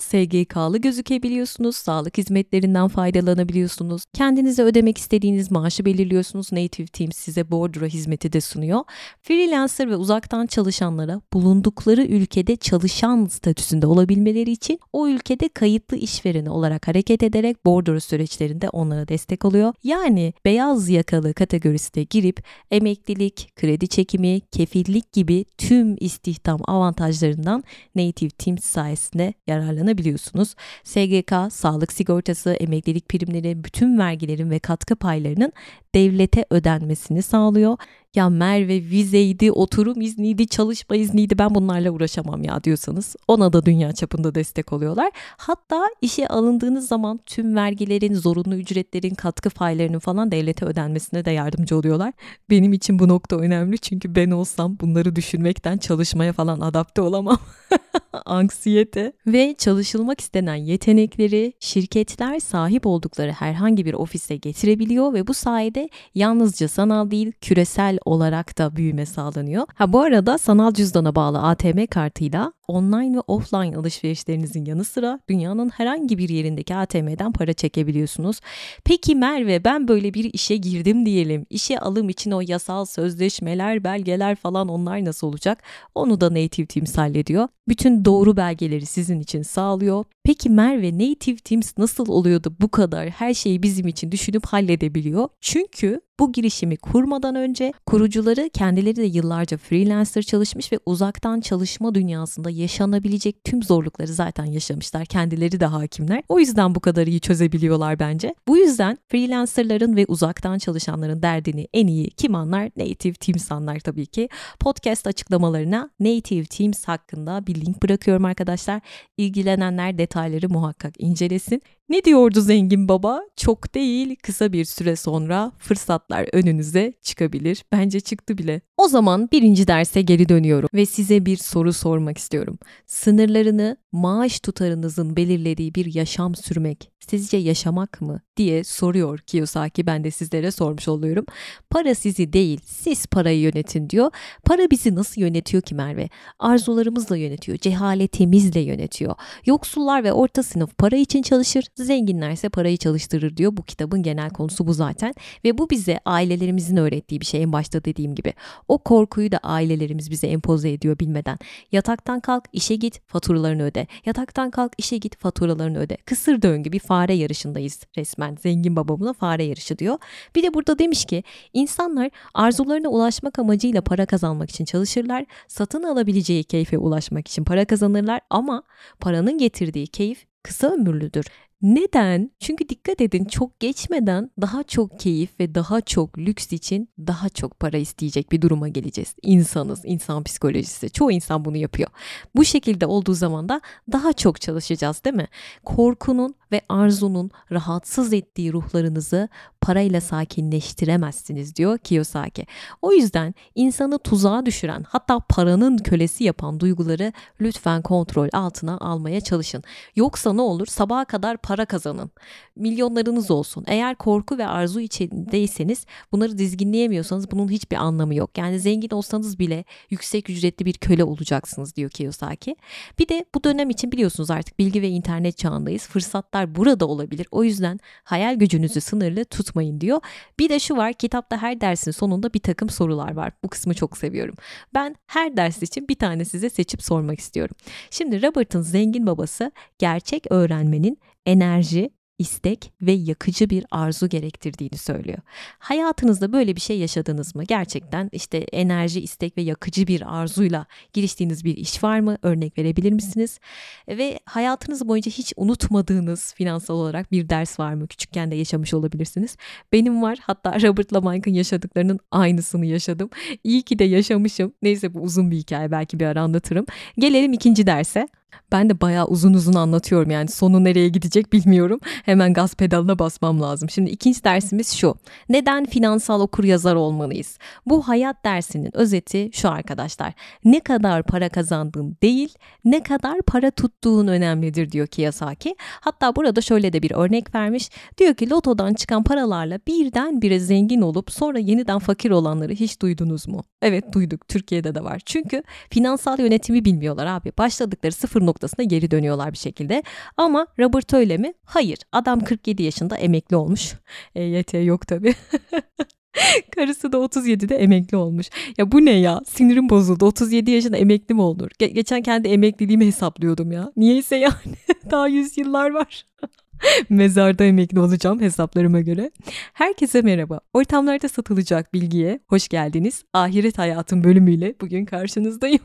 [0.66, 4.04] SGK'lı gözükebiliyorsunuz, sağlık hizmetlerinden faydalanabiliyorsunuz.
[4.12, 6.52] Kendinize ödemek istediğiniz maaşı belirliyorsunuz.
[6.52, 8.80] Native Teams size bordro hizmeti de sunuyor.
[9.22, 16.88] Freelancer ve uzaktan çalışanlara bulundukları ülkede çalışan statüsünde olabilmeleri için o ülkede kayıtlı işvereni olarak
[16.88, 19.74] hareket ederek bordro süreçlerinde onlara destek oluyor.
[19.84, 28.64] Yani beyaz yakalı kategorisine girip emeklilik, kredi çekimi, kefillik gibi tüm istihdam avantajlarından Native Teams
[28.64, 30.45] sayesinde yararlanabiliyorsunuz.
[30.84, 35.52] SGK, sağlık sigortası, emeklilik primleri, bütün vergilerin ve katkı paylarının
[35.96, 37.76] devlete ödenmesini sağlıyor.
[38.14, 43.92] Ya Merve vizeydi, oturum izniydi, çalışma izniydi ben bunlarla uğraşamam ya diyorsanız ona da dünya
[43.92, 45.10] çapında destek oluyorlar.
[45.36, 51.76] Hatta işe alındığınız zaman tüm vergilerin, zorunlu ücretlerin, katkı paylarının falan devlete ödenmesine de yardımcı
[51.76, 52.12] oluyorlar.
[52.50, 57.38] Benim için bu nokta önemli çünkü ben olsam bunları düşünmekten çalışmaya falan adapte olamam.
[58.24, 65.85] Anksiyete ve çalışılmak istenen yetenekleri şirketler sahip oldukları herhangi bir ofise getirebiliyor ve bu sayede
[66.14, 69.66] yalnızca sanal değil küresel olarak da büyüme sağlanıyor.
[69.74, 75.68] Ha bu arada sanal cüzdana bağlı ATM kartıyla online ve offline alışverişlerinizin yanı sıra dünyanın
[75.68, 78.40] herhangi bir yerindeki ATM'den para çekebiliyorsunuz.
[78.84, 81.46] Peki Merve ben böyle bir işe girdim diyelim.
[81.50, 85.62] İşe alım için o yasal sözleşmeler, belgeler falan onlar nasıl olacak?
[85.94, 87.48] Onu da Native Teams hallediyor.
[87.68, 90.04] Bütün doğru belgeleri sizin için sağlıyor.
[90.24, 95.28] Peki Merve Native Teams nasıl oluyordu bu kadar her şeyi bizim için düşünüp halledebiliyor?
[95.40, 102.50] Çünkü bu girişimi kurmadan önce kurucuları kendileri de yıllarca freelancer çalışmış ve uzaktan çalışma dünyasında
[102.50, 105.04] yaşanabilecek tüm zorlukları zaten yaşamışlar.
[105.04, 106.22] Kendileri de hakimler.
[106.28, 108.34] O yüzden bu kadar iyi çözebiliyorlar bence.
[108.48, 112.70] Bu yüzden freelancerların ve uzaktan çalışanların derdini en iyi kim anlar?
[112.76, 114.28] Native Teams anlar tabii ki.
[114.60, 118.80] Podcast açıklamalarına Native Teams hakkında bir link bırakıyorum arkadaşlar.
[119.16, 121.62] İlgilenenler detayları muhakkak incelesin.
[121.88, 123.20] Ne diyordu zengin baba?
[123.36, 127.64] Çok değil, kısa bir süre sonra fırsatlar önünüze çıkabilir.
[127.72, 128.60] Bence çıktı bile.
[128.76, 132.58] O zaman birinci derse geri dönüyorum ve size bir soru sormak istiyorum.
[132.86, 139.86] Sınırlarını maaş tutarınızın belirlediği bir yaşam sürmek sizce yaşamak mı diye soruyor Kiyosaki.
[139.86, 141.24] Ben de sizlere sormuş oluyorum.
[141.70, 144.10] Para sizi değil, siz parayı yönetin diyor.
[144.44, 146.08] Para bizi nasıl yönetiyor ki Merve?
[146.38, 149.14] Arzularımızla yönetiyor, cehaletimizle yönetiyor.
[149.46, 153.56] Yoksullar ve orta sınıf para için çalışır, zenginlerse parayı çalıştırır diyor.
[153.56, 155.14] Bu kitabın genel konusu bu zaten.
[155.44, 158.34] Ve bu bize ailelerimizin öğrettiği bir şey en başta dediğim gibi.
[158.68, 161.38] O korkuyu da ailelerimiz bize empoze ediyor bilmeden.
[161.72, 163.85] Yataktan kalk, işe git, faturalarını öde.
[164.06, 165.96] Yataktan kalk, işe git, faturalarını öde.
[165.96, 168.36] Kısır döngü bir fare yarışındayız resmen.
[168.36, 169.98] Zengin babamına fare yarışı diyor.
[170.34, 171.22] Bir de burada demiş ki
[171.52, 175.26] insanlar arzularına ulaşmak amacıyla para kazanmak için çalışırlar.
[175.48, 178.62] Satın alabileceği keyfe ulaşmak için para kazanırlar ama
[179.00, 181.26] paranın getirdiği keyif kısa ömürlüdür.
[181.62, 182.30] Neden?
[182.40, 187.60] Çünkü dikkat edin çok geçmeden daha çok keyif ve daha çok lüks için daha çok
[187.60, 189.14] para isteyecek bir duruma geleceğiz.
[189.22, 190.90] İnsanız, insan psikolojisi.
[190.90, 191.88] Çoğu insan bunu yapıyor.
[192.36, 193.60] Bu şekilde olduğu zaman da
[193.92, 195.28] daha çok çalışacağız değil mi?
[195.64, 199.28] Korkunun ve arzunun rahatsız ettiği ruhlarınızı
[199.60, 202.46] parayla sakinleştiremezsiniz diyor Kiyosaki.
[202.82, 209.62] O yüzden insanı tuzağa düşüren hatta paranın kölesi yapan duyguları lütfen kontrol altına almaya çalışın.
[209.96, 212.10] Yoksa ne olur sabaha kadar para kazanın.
[212.56, 213.64] Milyonlarınız olsun.
[213.66, 218.38] Eğer korku ve arzu içindeyseniz bunları dizginleyemiyorsanız bunun hiçbir anlamı yok.
[218.38, 222.56] Yani zengin olsanız bile yüksek ücretli bir köle olacaksınız diyor Kiyosaki.
[222.98, 225.86] Bir de bu dönem için biliyorsunuz artık bilgi ve internet çağındayız.
[225.86, 227.26] Fırsatlar burada olabilir.
[227.30, 230.00] O yüzden hayal gücünüzü sınırlı tutmayın diyor.
[230.38, 233.32] Bir de şu var kitapta her dersin sonunda bir takım sorular var.
[233.44, 234.34] Bu kısmı çok seviyorum.
[234.74, 237.56] Ben her ders için bir tane size seçip sormak istiyorum.
[237.90, 245.18] Şimdi Robert'ın zengin babası gerçek öğrenmenin enerji, istek ve yakıcı bir arzu gerektirdiğini söylüyor.
[245.58, 247.44] Hayatınızda böyle bir şey yaşadınız mı?
[247.44, 252.18] Gerçekten işte enerji, istek ve yakıcı bir arzuyla giriştiğiniz bir iş var mı?
[252.22, 253.40] Örnek verebilir misiniz?
[253.88, 257.86] Ve hayatınız boyunca hiç unutmadığınız finansal olarak bir ders var mı?
[257.86, 259.36] Küçükken de yaşamış olabilirsiniz.
[259.72, 260.18] Benim var.
[260.22, 263.10] Hatta Robert'la Mike'ın yaşadıklarının aynısını yaşadım.
[263.44, 264.52] İyi ki de yaşamışım.
[264.62, 266.66] Neyse bu uzun bir hikaye belki bir ara anlatırım.
[266.98, 268.08] Gelelim ikinci derse.
[268.52, 271.80] Ben de bayağı uzun uzun anlatıyorum yani sonu nereye gidecek bilmiyorum.
[271.82, 273.70] Hemen gaz pedalına basmam lazım.
[273.70, 274.94] Şimdi ikinci dersimiz şu.
[275.28, 277.38] Neden finansal okur yazar olmalıyız?
[277.66, 280.12] Bu hayat dersinin özeti şu arkadaşlar.
[280.44, 285.56] Ne kadar para kazandığın değil, ne kadar para tuttuğun önemlidir diyor Kiyosaki.
[285.80, 287.70] Hatta burada şöyle de bir örnek vermiş.
[287.98, 293.28] Diyor ki lotodan çıkan paralarla birden bire zengin olup sonra yeniden fakir olanları hiç duydunuz
[293.28, 293.44] mu?
[293.62, 294.28] Evet duyduk.
[294.28, 295.02] Türkiye'de de var.
[295.06, 297.32] Çünkü finansal yönetimi bilmiyorlar abi.
[297.38, 299.82] Başladıkları sıfır noktasına geri dönüyorlar bir şekilde.
[300.16, 301.32] Ama Robert öyle mi?
[301.44, 301.78] Hayır.
[301.92, 303.72] Adam 47 yaşında emekli olmuş.
[304.14, 305.14] EYT yok tabii.
[306.56, 308.30] Karısı da 37'de emekli olmuş.
[308.58, 309.20] Ya bu ne ya?
[309.26, 310.06] Sinirim bozuldu.
[310.06, 311.50] 37 yaşında emekli mi olur?
[311.50, 313.72] Ge- geçen kendi emekliliğimi hesaplıyordum ya.
[313.76, 314.56] Niyeyse yani.
[314.90, 316.06] Daha yüzyıllar var.
[316.88, 319.10] Mezarda emekli olacağım hesaplarıma göre.
[319.52, 320.40] Herkese merhaba.
[320.52, 323.04] Ortamlarda satılacak bilgiye hoş geldiniz.
[323.12, 325.60] Ahiret hayatım bölümüyle bugün karşınızdayım.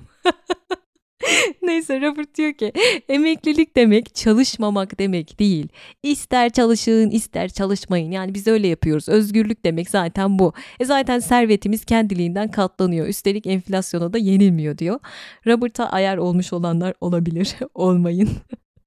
[1.62, 2.72] Neyse Robert diyor ki
[3.10, 5.68] emeklilik demek çalışmamak demek değil.
[6.04, 9.10] İster çalışın ister çalışmayın yani biz öyle yapıyoruz.
[9.10, 10.54] Özgürlük demek zaten bu.
[10.80, 13.08] E zaten servetimiz kendiliğinden katlanıyor.
[13.08, 15.00] Üstelik enflasyona da yenilmiyor diyor.
[15.48, 17.56] Robert'a ayar olmuş olanlar olabilir.
[17.76, 18.30] Olmayın.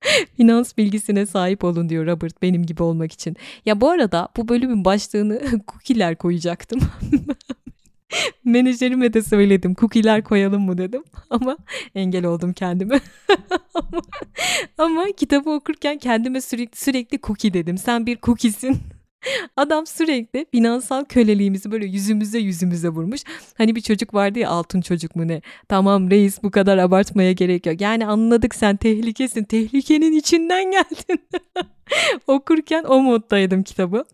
[0.37, 3.37] Finans bilgisine sahip olun diyor Robert benim gibi olmak için.
[3.67, 6.81] Ya bu arada bu bölümün başlığını cookie'ler koyacaktım.
[8.45, 11.57] Menajerime de söyledim cookie'ler koyalım mı dedim ama
[11.95, 13.01] engel oldum kendime.
[13.75, 14.03] ama,
[14.79, 17.79] ama kitabı okurken kendime sürekli sürekli cookie dedim.
[17.79, 18.77] Sen bir cookie'sin.
[19.57, 23.21] Adam sürekli finansal köleliğimizi böyle yüzümüze yüzümüze vurmuş.
[23.59, 25.41] Hani bir çocuk vardı ya altın çocuk mu ne?
[25.69, 27.81] Tamam reis bu kadar abartmaya gerek yok.
[27.81, 29.45] Yani anladık sen tehlikesin.
[29.45, 31.21] Tehlikenin içinden geldin.
[32.27, 34.05] Okurken o moddaydım kitabı.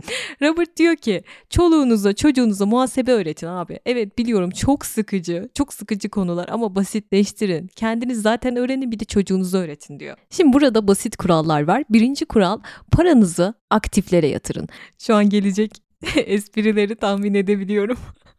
[0.42, 3.80] Robert diyor ki çoluğunuza çocuğunuza muhasebe öğretin abi.
[3.86, 7.70] Evet biliyorum çok sıkıcı çok sıkıcı konular ama basitleştirin.
[7.76, 10.16] Kendiniz zaten öğrenin bir de çocuğunuza öğretin diyor.
[10.30, 11.84] Şimdi burada basit kurallar var.
[11.90, 12.60] Birinci kural
[12.92, 14.68] paranızı aktiflere yatırın.
[14.98, 15.82] Şu an gelecek
[16.16, 17.98] esprileri tahmin edebiliyorum.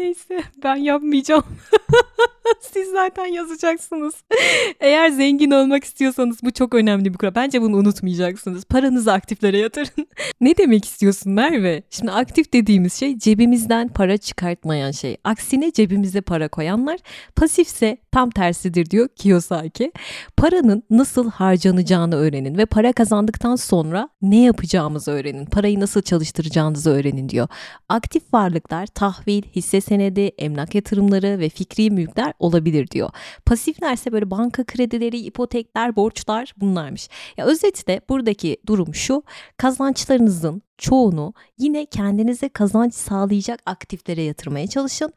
[0.00, 1.44] Neyse ben yapmayacağım.
[2.60, 4.14] Siz zaten yazacaksınız.
[4.80, 7.34] Eğer zengin olmak istiyorsanız bu çok önemli bir kural.
[7.34, 8.64] Bence bunu unutmayacaksınız.
[8.64, 10.06] Paranızı aktiflere yatırın.
[10.40, 11.82] ne demek istiyorsun Merve?
[11.90, 15.16] Şimdi aktif dediğimiz şey cebimizden para çıkartmayan şey.
[15.24, 16.98] Aksine cebimize para koyanlar
[17.36, 19.92] pasifse tam tersidir diyor Kiyosaki.
[20.36, 25.46] Paranın nasıl harcanacağını öğrenin ve para kazandıktan sonra ne yapacağımızı öğrenin.
[25.46, 27.48] Parayı nasıl çalıştıracağınızı öğrenin diyor.
[27.88, 33.10] Aktif varlıklar tahvil, hisse senedi, emlak yatırımları ve fikri mülkler olabilir diyor.
[33.46, 37.08] Pasifler ise böyle banka kredileri, ipotekler, borçlar bunlarmış.
[37.36, 39.22] Ya özetle buradaki durum şu.
[39.56, 45.12] Kazançlarınızın çoğunu yine kendinize kazanç sağlayacak aktiflere yatırmaya çalışın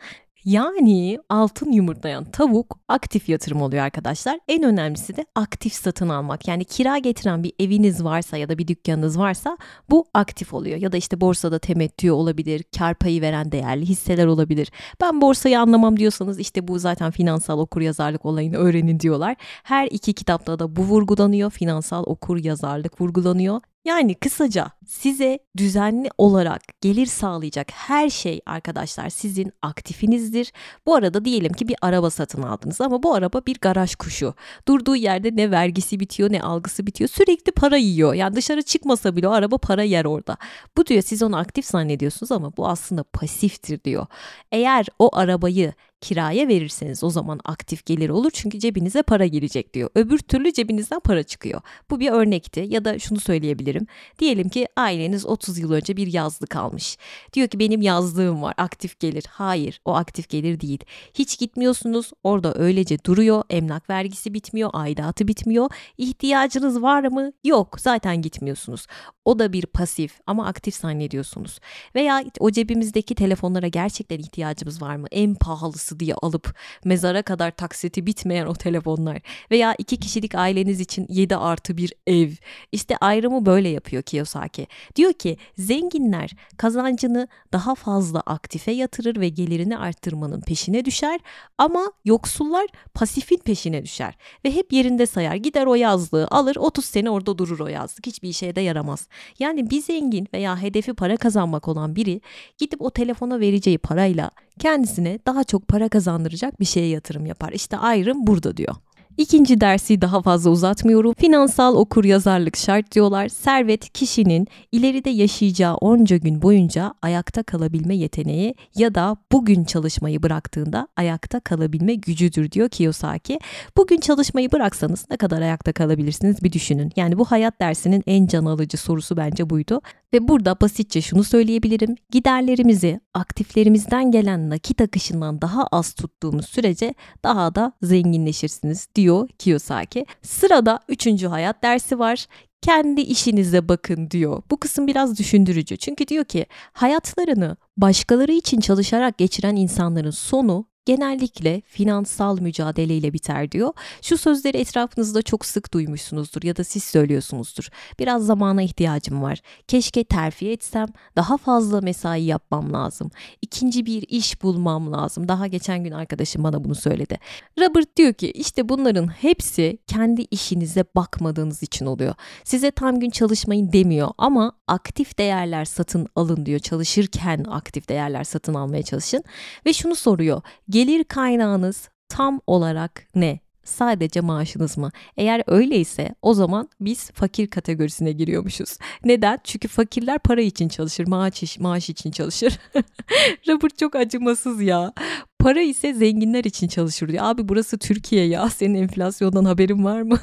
[0.46, 4.40] yani altın yumurtlayan tavuk aktif yatırım oluyor arkadaşlar.
[4.48, 6.48] En önemlisi de aktif satın almak.
[6.48, 9.58] Yani kira getiren bir eviniz varsa ya da bir dükkanınız varsa
[9.90, 10.78] bu aktif oluyor.
[10.78, 14.72] Ya da işte borsada temettü olabilir, kar payı veren değerli hisseler olabilir.
[15.02, 19.36] Ben borsayı anlamam diyorsanız işte bu zaten finansal okur yazarlık olayını öğrenin diyorlar.
[19.64, 21.52] Her iki kitapta da bu vurgulanıyor.
[21.52, 23.62] Finansal okur yazarlık vurgulanıyor.
[23.86, 30.54] Yani kısaca size düzenli olarak gelir sağlayacak her şey arkadaşlar sizin aktifinizdir.
[30.86, 34.34] Bu arada diyelim ki bir araba satın aldınız ama bu araba bir garaj kuşu.
[34.68, 37.10] Durduğu yerde ne vergisi bitiyor ne algısı bitiyor.
[37.10, 38.14] Sürekli para yiyor.
[38.14, 40.38] Yani dışarı çıkmasa bile o araba para yer orada.
[40.78, 44.06] Bu diyor siz onu aktif zannediyorsunuz ama bu aslında pasiftir diyor.
[44.52, 49.90] Eğer o arabayı kiraya verirseniz o zaman aktif gelir olur çünkü cebinize para girecek diyor.
[49.96, 51.62] Öbür türlü cebinizden para çıkıyor.
[51.90, 53.88] Bu bir örnekti ya da şunu söyleyebilirim.
[54.20, 56.98] Diyelim ki aileniz 30 yıl önce bir yazlık almış.
[57.34, 59.26] Diyor ki benim yazlığım var aktif gelir.
[59.30, 60.80] Hayır o aktif gelir değil.
[61.14, 63.44] Hiç gitmiyorsunuz orada öylece duruyor.
[63.50, 65.70] Emlak vergisi bitmiyor, aidatı bitmiyor.
[65.98, 67.32] İhtiyacınız var mı?
[67.44, 68.88] Yok zaten gitmiyorsunuz.
[69.26, 71.60] O da bir pasif ama aktif zannediyorsunuz.
[71.96, 75.08] Veya o cebimizdeki telefonlara gerçekten ihtiyacımız var mı?
[75.12, 79.22] En pahalısı diye alıp mezara kadar taksiti bitmeyen o telefonlar.
[79.52, 82.32] Veya iki kişilik aileniz için 7 artı bir ev.
[82.72, 84.68] İşte ayrımı böyle yapıyor Kiyosaki.
[84.96, 91.20] Diyor ki zenginler kazancını daha fazla aktife yatırır ve gelirini arttırmanın peşine düşer.
[91.58, 94.18] Ama yoksullar pasifin peşine düşer.
[94.46, 95.36] Ve hep yerinde sayar.
[95.36, 98.08] Gider o yazlığı alır 30 sene orada durur o yazlık.
[98.08, 99.08] Hiçbir işe de yaramaz.
[99.40, 102.22] Yani bir zengin veya hedefi para kazanmak olan biri
[102.58, 107.52] gidip o telefona vereceği parayla kendisine daha çok para kazandıracak bir şeye yatırım yapar.
[107.52, 108.76] İşte ayrım burada diyor.
[109.18, 111.14] İkinci dersi daha fazla uzatmıyorum.
[111.14, 113.28] Finansal okur yazarlık şart diyorlar.
[113.28, 120.88] Servet kişinin ileride yaşayacağı onca gün boyunca ayakta kalabilme yeteneği ya da bugün çalışmayı bıraktığında
[120.98, 123.40] ayakta kalabilme gücüdür diyor Kiyosaki.
[123.78, 126.92] Bugün çalışmayı bıraksanız ne kadar ayakta kalabilirsiniz bir düşünün.
[126.96, 129.82] Yani bu hayat dersinin en can alıcı sorusu bence buydu.
[130.14, 131.96] Ve burada basitçe şunu söyleyebilirim.
[132.12, 139.03] Giderlerimizi aktiflerimizden gelen nakit akışından daha az tuttuğumuz sürece daha da zenginleşirsiniz diyor
[139.40, 140.06] Kiyosaki.
[140.22, 142.28] Sırada üçüncü hayat dersi var
[142.64, 144.42] kendi işinize bakın diyor.
[144.52, 145.78] Bu kısım biraz düşündürücü.
[145.78, 153.74] Çünkü diyor ki hayatlarını başkaları için çalışarak geçiren insanların sonu genellikle finansal mücadeleyle biter diyor.
[154.02, 157.70] Şu sözleri etrafınızda çok sık duymuşsunuzdur ya da siz söylüyorsunuzdur.
[158.00, 159.42] Biraz zamana ihtiyacım var.
[159.68, 163.12] Keşke terfi etsem, daha fazla mesai yapmam lazım.
[163.42, 165.28] İkinci bir iş bulmam lazım.
[165.28, 167.20] Daha geçen gün arkadaşım bana bunu söyledi.
[167.60, 172.16] Robert diyor ki işte bunların hepsi kendi işinize bakmadığınız için oluyor.
[172.44, 176.60] Size tam gün çalışmayın demiyor ama aktif değerler satın alın diyor.
[176.60, 179.24] Çalışırken aktif değerler satın almaya çalışın
[179.66, 180.42] ve şunu soruyor
[180.74, 183.40] Gelir kaynağınız tam olarak ne?
[183.64, 184.92] Sadece maaşınız mı?
[185.18, 188.78] Eğer öyleyse o zaman biz fakir kategorisine giriyormuşuz.
[189.06, 189.40] Neden?
[189.44, 192.60] Çünkü fakirler para için çalışır, maaş, maaş için çalışır.
[193.48, 194.94] Robert çok acımasız ya.
[195.40, 197.24] Para ise zenginler için çalışır diyor.
[197.24, 198.50] Abi burası Türkiye ya.
[198.56, 200.20] Senin enflasyondan haberin var mı?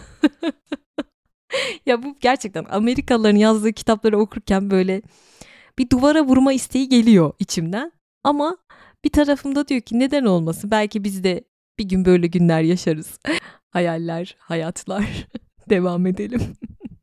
[1.87, 5.03] ya bu gerçekten Amerikalıların yazdığı kitapları okurken böyle
[5.79, 7.93] bir duvara vurma isteği geliyor içimden.
[8.25, 8.57] Ama
[9.05, 10.71] bir tarafımda diyor ki neden olmasın?
[10.71, 11.45] Belki biz de
[11.79, 13.19] bir gün böyle günler yaşarız.
[13.71, 15.29] Hayaller, hayatlar.
[15.71, 16.41] Devam edelim.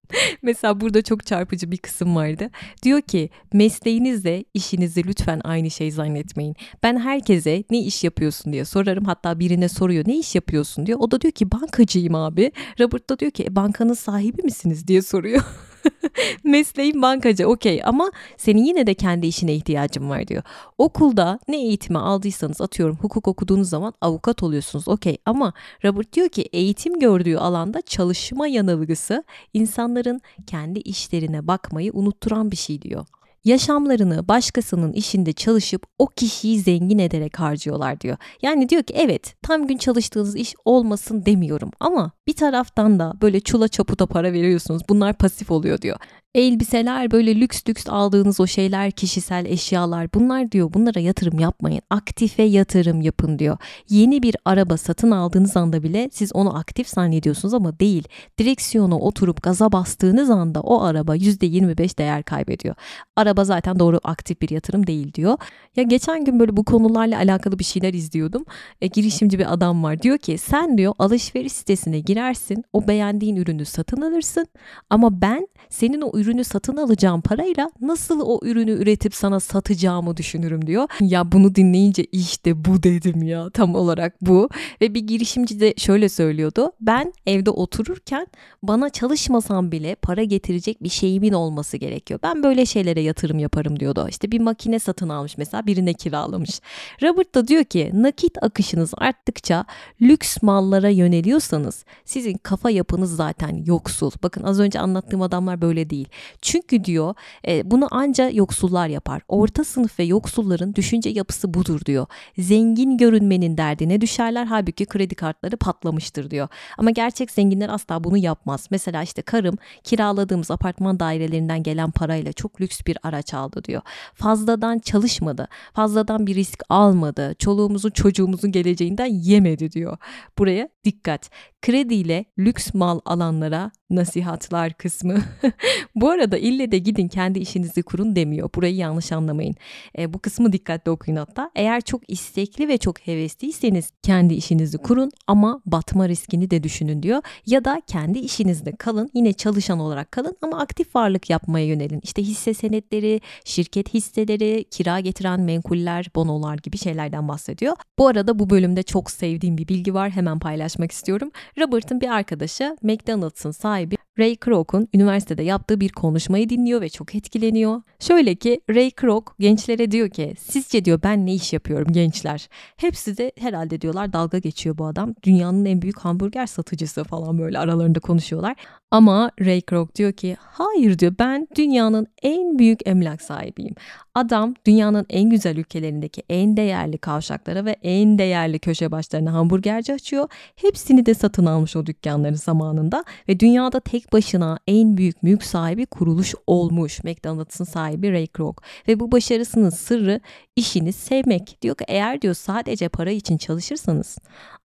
[0.41, 2.49] Mesela burada çok çarpıcı bir kısım vardı.
[2.83, 6.55] Diyor ki mesleğinizle işinizi lütfen aynı şey zannetmeyin.
[6.83, 9.05] Ben herkese ne iş yapıyorsun diye sorarım.
[9.05, 10.99] Hatta birine soruyor ne iş yapıyorsun diyor.
[11.01, 12.51] O da diyor ki bankacıyım abi.
[12.79, 15.43] Robert da diyor ki e, bankanın sahibi misiniz diye soruyor.
[16.43, 17.81] Mesleğin bankacı okey.
[17.85, 20.43] Ama senin yine de kendi işine ihtiyacın var diyor.
[20.77, 25.17] Okulda ne eğitimi aldıysanız atıyorum hukuk okuduğunuz zaman avukat oluyorsunuz okey.
[25.25, 25.53] Ama
[25.85, 32.81] Robert diyor ki eğitim gördüğü alanda çalışma yanılgısı insanların kendi işlerine bakmayı unutturan bir şey
[32.81, 33.05] diyor
[33.47, 38.17] yaşamlarını başkasının işinde çalışıp o kişiyi zengin ederek harcıyorlar diyor.
[38.41, 43.39] Yani diyor ki evet tam gün çalıştığınız iş olmasın demiyorum ama bir taraftan da böyle
[43.39, 44.81] çula çaputa para veriyorsunuz.
[44.89, 45.97] Bunlar pasif oluyor diyor
[46.37, 52.43] elbiseler böyle lüks lüks aldığınız o şeyler kişisel eşyalar bunlar diyor bunlara yatırım yapmayın aktife
[52.43, 53.57] yatırım yapın diyor.
[53.89, 58.07] Yeni bir araba satın aldığınız anda bile siz onu aktif zannediyorsunuz ama değil.
[58.39, 62.75] Direksiyona oturup gaza bastığınız anda o araba %25 değer kaybediyor.
[63.15, 65.37] Araba zaten doğru aktif bir yatırım değil diyor.
[65.75, 68.45] Ya geçen gün böyle bu konularla alakalı bir şeyler izliyordum.
[68.81, 73.65] E, girişimci bir adam var diyor ki sen diyor alışveriş sitesine girersin o beğendiğin ürünü
[73.65, 74.47] satın alırsın
[74.89, 80.67] ama ben senin o ürünü satın alacağım parayla nasıl o ürünü üretip sana satacağımı düşünürüm
[80.67, 80.87] diyor.
[81.01, 84.49] Ya bunu dinleyince işte bu dedim ya tam olarak bu.
[84.81, 86.71] Ve bir girişimci de şöyle söylüyordu.
[86.81, 88.27] Ben evde otururken
[88.63, 92.19] bana çalışmasam bile para getirecek bir şeyimin olması gerekiyor.
[92.23, 94.07] Ben böyle şeylere yatırım yaparım diyordu.
[94.09, 96.61] İşte bir makine satın almış mesela birine kiralamış.
[97.03, 99.65] Robert da diyor ki nakit akışınız arttıkça
[100.01, 104.11] lüks mallara yöneliyorsanız sizin kafa yapınız zaten yoksul.
[104.23, 106.07] Bakın az önce anlattığım adamlar böyle değil.
[106.41, 107.15] Çünkü diyor
[107.47, 109.21] e, bunu anca yoksullar yapar.
[109.27, 112.05] Orta sınıf ve yoksulların düşünce yapısı budur diyor.
[112.37, 116.47] Zengin görünmenin derdine düşerler halbuki kredi kartları patlamıştır diyor.
[116.77, 118.67] Ama gerçek zenginler asla bunu yapmaz.
[118.71, 123.81] Mesela işte karım kiraladığımız apartman dairelerinden gelen parayla çok lüks bir araç aldı diyor.
[124.13, 125.47] Fazladan çalışmadı.
[125.73, 127.35] Fazladan bir risk almadı.
[127.39, 129.97] Çoluğumuzun çocuğumuzun geleceğinden yemedi diyor.
[130.37, 131.29] Buraya dikkat.
[131.61, 135.17] Krediyle lüks mal alanlara nasihatlar kısmı.
[135.95, 138.49] Bu arada ille de gidin kendi işinizi kurun demiyor.
[138.55, 139.55] Burayı yanlış anlamayın.
[139.97, 141.51] E, bu kısmı dikkatli okuyun hatta.
[141.55, 147.21] Eğer çok istekli ve çok hevesliyseniz kendi işinizi kurun ama batma riskini de düşünün diyor.
[147.45, 152.01] Ya da kendi işinizde kalın yine çalışan olarak kalın ama aktif varlık yapmaya yönelin.
[152.03, 157.75] İşte hisse senetleri, şirket hisseleri, kira getiren menkuller, bonolar gibi şeylerden bahsediyor.
[157.99, 161.31] Bu arada bu bölümde çok sevdiğim bir bilgi var hemen paylaşmak istiyorum.
[161.59, 167.81] Robert'ın bir arkadaşı McDonald's'ın sahibi Ray Kroc'un üniversitede yaptığı bir konuşmayı dinliyor ve çok etkileniyor.
[167.99, 172.49] Şöyle ki Ray Kroc gençlere diyor ki sizce diyor ben ne iş yapıyorum gençler?
[172.77, 175.13] Hepsi de herhalde diyorlar dalga geçiyor bu adam.
[175.23, 178.55] Dünyanın en büyük hamburger satıcısı falan böyle aralarında konuşuyorlar.
[178.91, 183.75] Ama Ray Kroc diyor ki hayır diyor ben dünyanın en büyük emlak sahibiyim.
[184.15, 190.29] Adam dünyanın en güzel ülkelerindeki en değerli kavşaklara ve en değerli köşe başlarına hamburgerci açıyor.
[190.55, 195.85] Hepsini de satın almış o dükkanların zamanında ve dünyada tek başına en büyük mülk sahibi
[195.85, 197.03] kuruluş olmuş.
[197.03, 198.55] McDonald's'ın sahibi Ray Kroc
[198.87, 200.19] ve bu başarısının sırrı
[200.55, 201.57] işini sevmek.
[201.61, 204.17] Diyor ki eğer diyor sadece para için çalışırsanız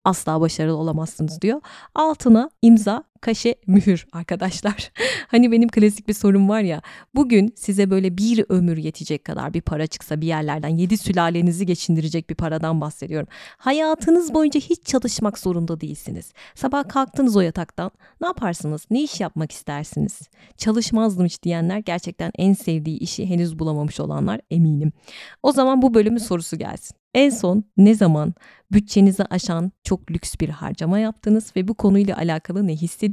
[0.05, 1.61] asla başarılı olamazsınız diyor.
[1.95, 4.91] Altına imza kaşe mühür arkadaşlar.
[5.27, 6.81] hani benim klasik bir sorum var ya
[7.15, 12.29] bugün size böyle bir ömür yetecek kadar bir para çıksa bir yerlerden yedi sülalenizi geçindirecek
[12.29, 13.27] bir paradan bahsediyorum.
[13.57, 16.33] Hayatınız boyunca hiç çalışmak zorunda değilsiniz.
[16.55, 17.91] Sabah kalktınız o yataktan
[18.21, 18.85] ne yaparsınız?
[18.91, 20.19] Ne iş yapmak istersiniz?
[20.57, 24.91] Çalışmazdım hiç diyenler gerçekten en sevdiği işi henüz bulamamış olanlar eminim.
[25.43, 27.01] O zaman bu bölümün sorusu gelsin.
[27.13, 28.33] En son ne zaman
[28.71, 33.10] bütçenizi aşan çok lüks bir harcama yaptınız ve bu konuyla alakalı ne hissediyorsunuz?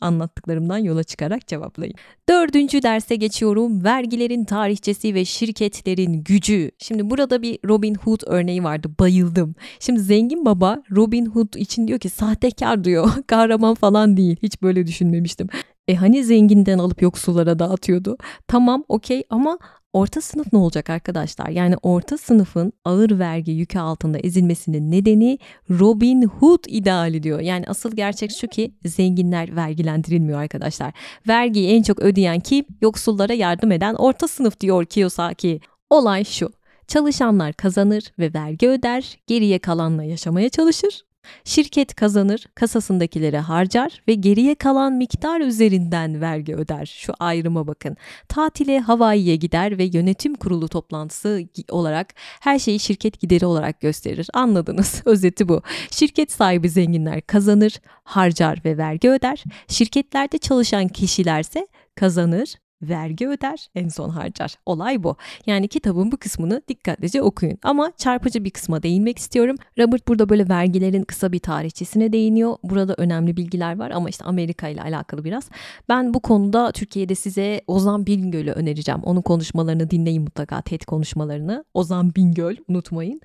[0.00, 1.94] Anlattıklarımdan yola çıkarak cevaplayın.
[2.28, 3.84] Dördüncü derse geçiyorum.
[3.84, 6.70] Vergilerin tarihçesi ve şirketlerin gücü.
[6.78, 8.90] Şimdi burada bir Robin Hood örneği vardı.
[9.00, 9.54] Bayıldım.
[9.80, 13.08] Şimdi zengin baba Robin Hood için diyor ki sahtekar diyor.
[13.26, 14.36] Kahraman falan değil.
[14.42, 15.48] Hiç böyle düşünmemiştim.
[15.88, 18.16] E hani zenginden alıp yoksullara dağıtıyordu.
[18.48, 19.58] Tamam okey ama
[19.92, 21.48] Orta sınıf ne olacak arkadaşlar?
[21.48, 25.38] Yani orta sınıfın ağır vergi yükü altında ezilmesinin nedeni
[25.70, 27.40] Robin Hood ideali diyor.
[27.40, 30.92] Yani asıl gerçek şu ki zenginler vergilendirilmiyor arkadaşlar.
[31.28, 32.64] Vergiyi en çok ödeyen kim?
[32.80, 35.60] Yoksullara yardım eden orta sınıf diyor Kiyosaki.
[35.90, 36.52] Olay şu.
[36.88, 41.02] Çalışanlar kazanır ve vergi öder, geriye kalanla yaşamaya çalışır.
[41.44, 46.86] Şirket kazanır, kasasındakileri harcar ve geriye kalan miktar üzerinden vergi öder.
[46.86, 47.96] Şu ayrıma bakın.
[48.28, 54.28] Tatile Hawaii'ye gider ve yönetim kurulu toplantısı olarak her şeyi şirket gideri olarak gösterir.
[54.34, 55.02] Anladınız.
[55.06, 55.62] Özeti bu.
[55.90, 59.44] Şirket sahibi zenginler kazanır, harcar ve vergi öder.
[59.68, 64.54] Şirketlerde çalışan kişilerse kazanır, vergi öder, en son harcar.
[64.66, 65.16] Olay bu.
[65.46, 67.58] Yani kitabın bu kısmını dikkatlice okuyun.
[67.62, 69.56] Ama çarpıcı bir kısma değinmek istiyorum.
[69.78, 72.56] Robert burada böyle vergilerin kısa bir tarihçesine değiniyor.
[72.62, 75.50] Burada önemli bilgiler var ama işte Amerika ile alakalı biraz.
[75.88, 79.00] Ben bu konuda Türkiye'de size Ozan Bingöl'ü önereceğim.
[79.02, 80.62] Onun konuşmalarını dinleyin mutlaka.
[80.62, 81.64] TED konuşmalarını.
[81.74, 83.20] Ozan Bingöl unutmayın.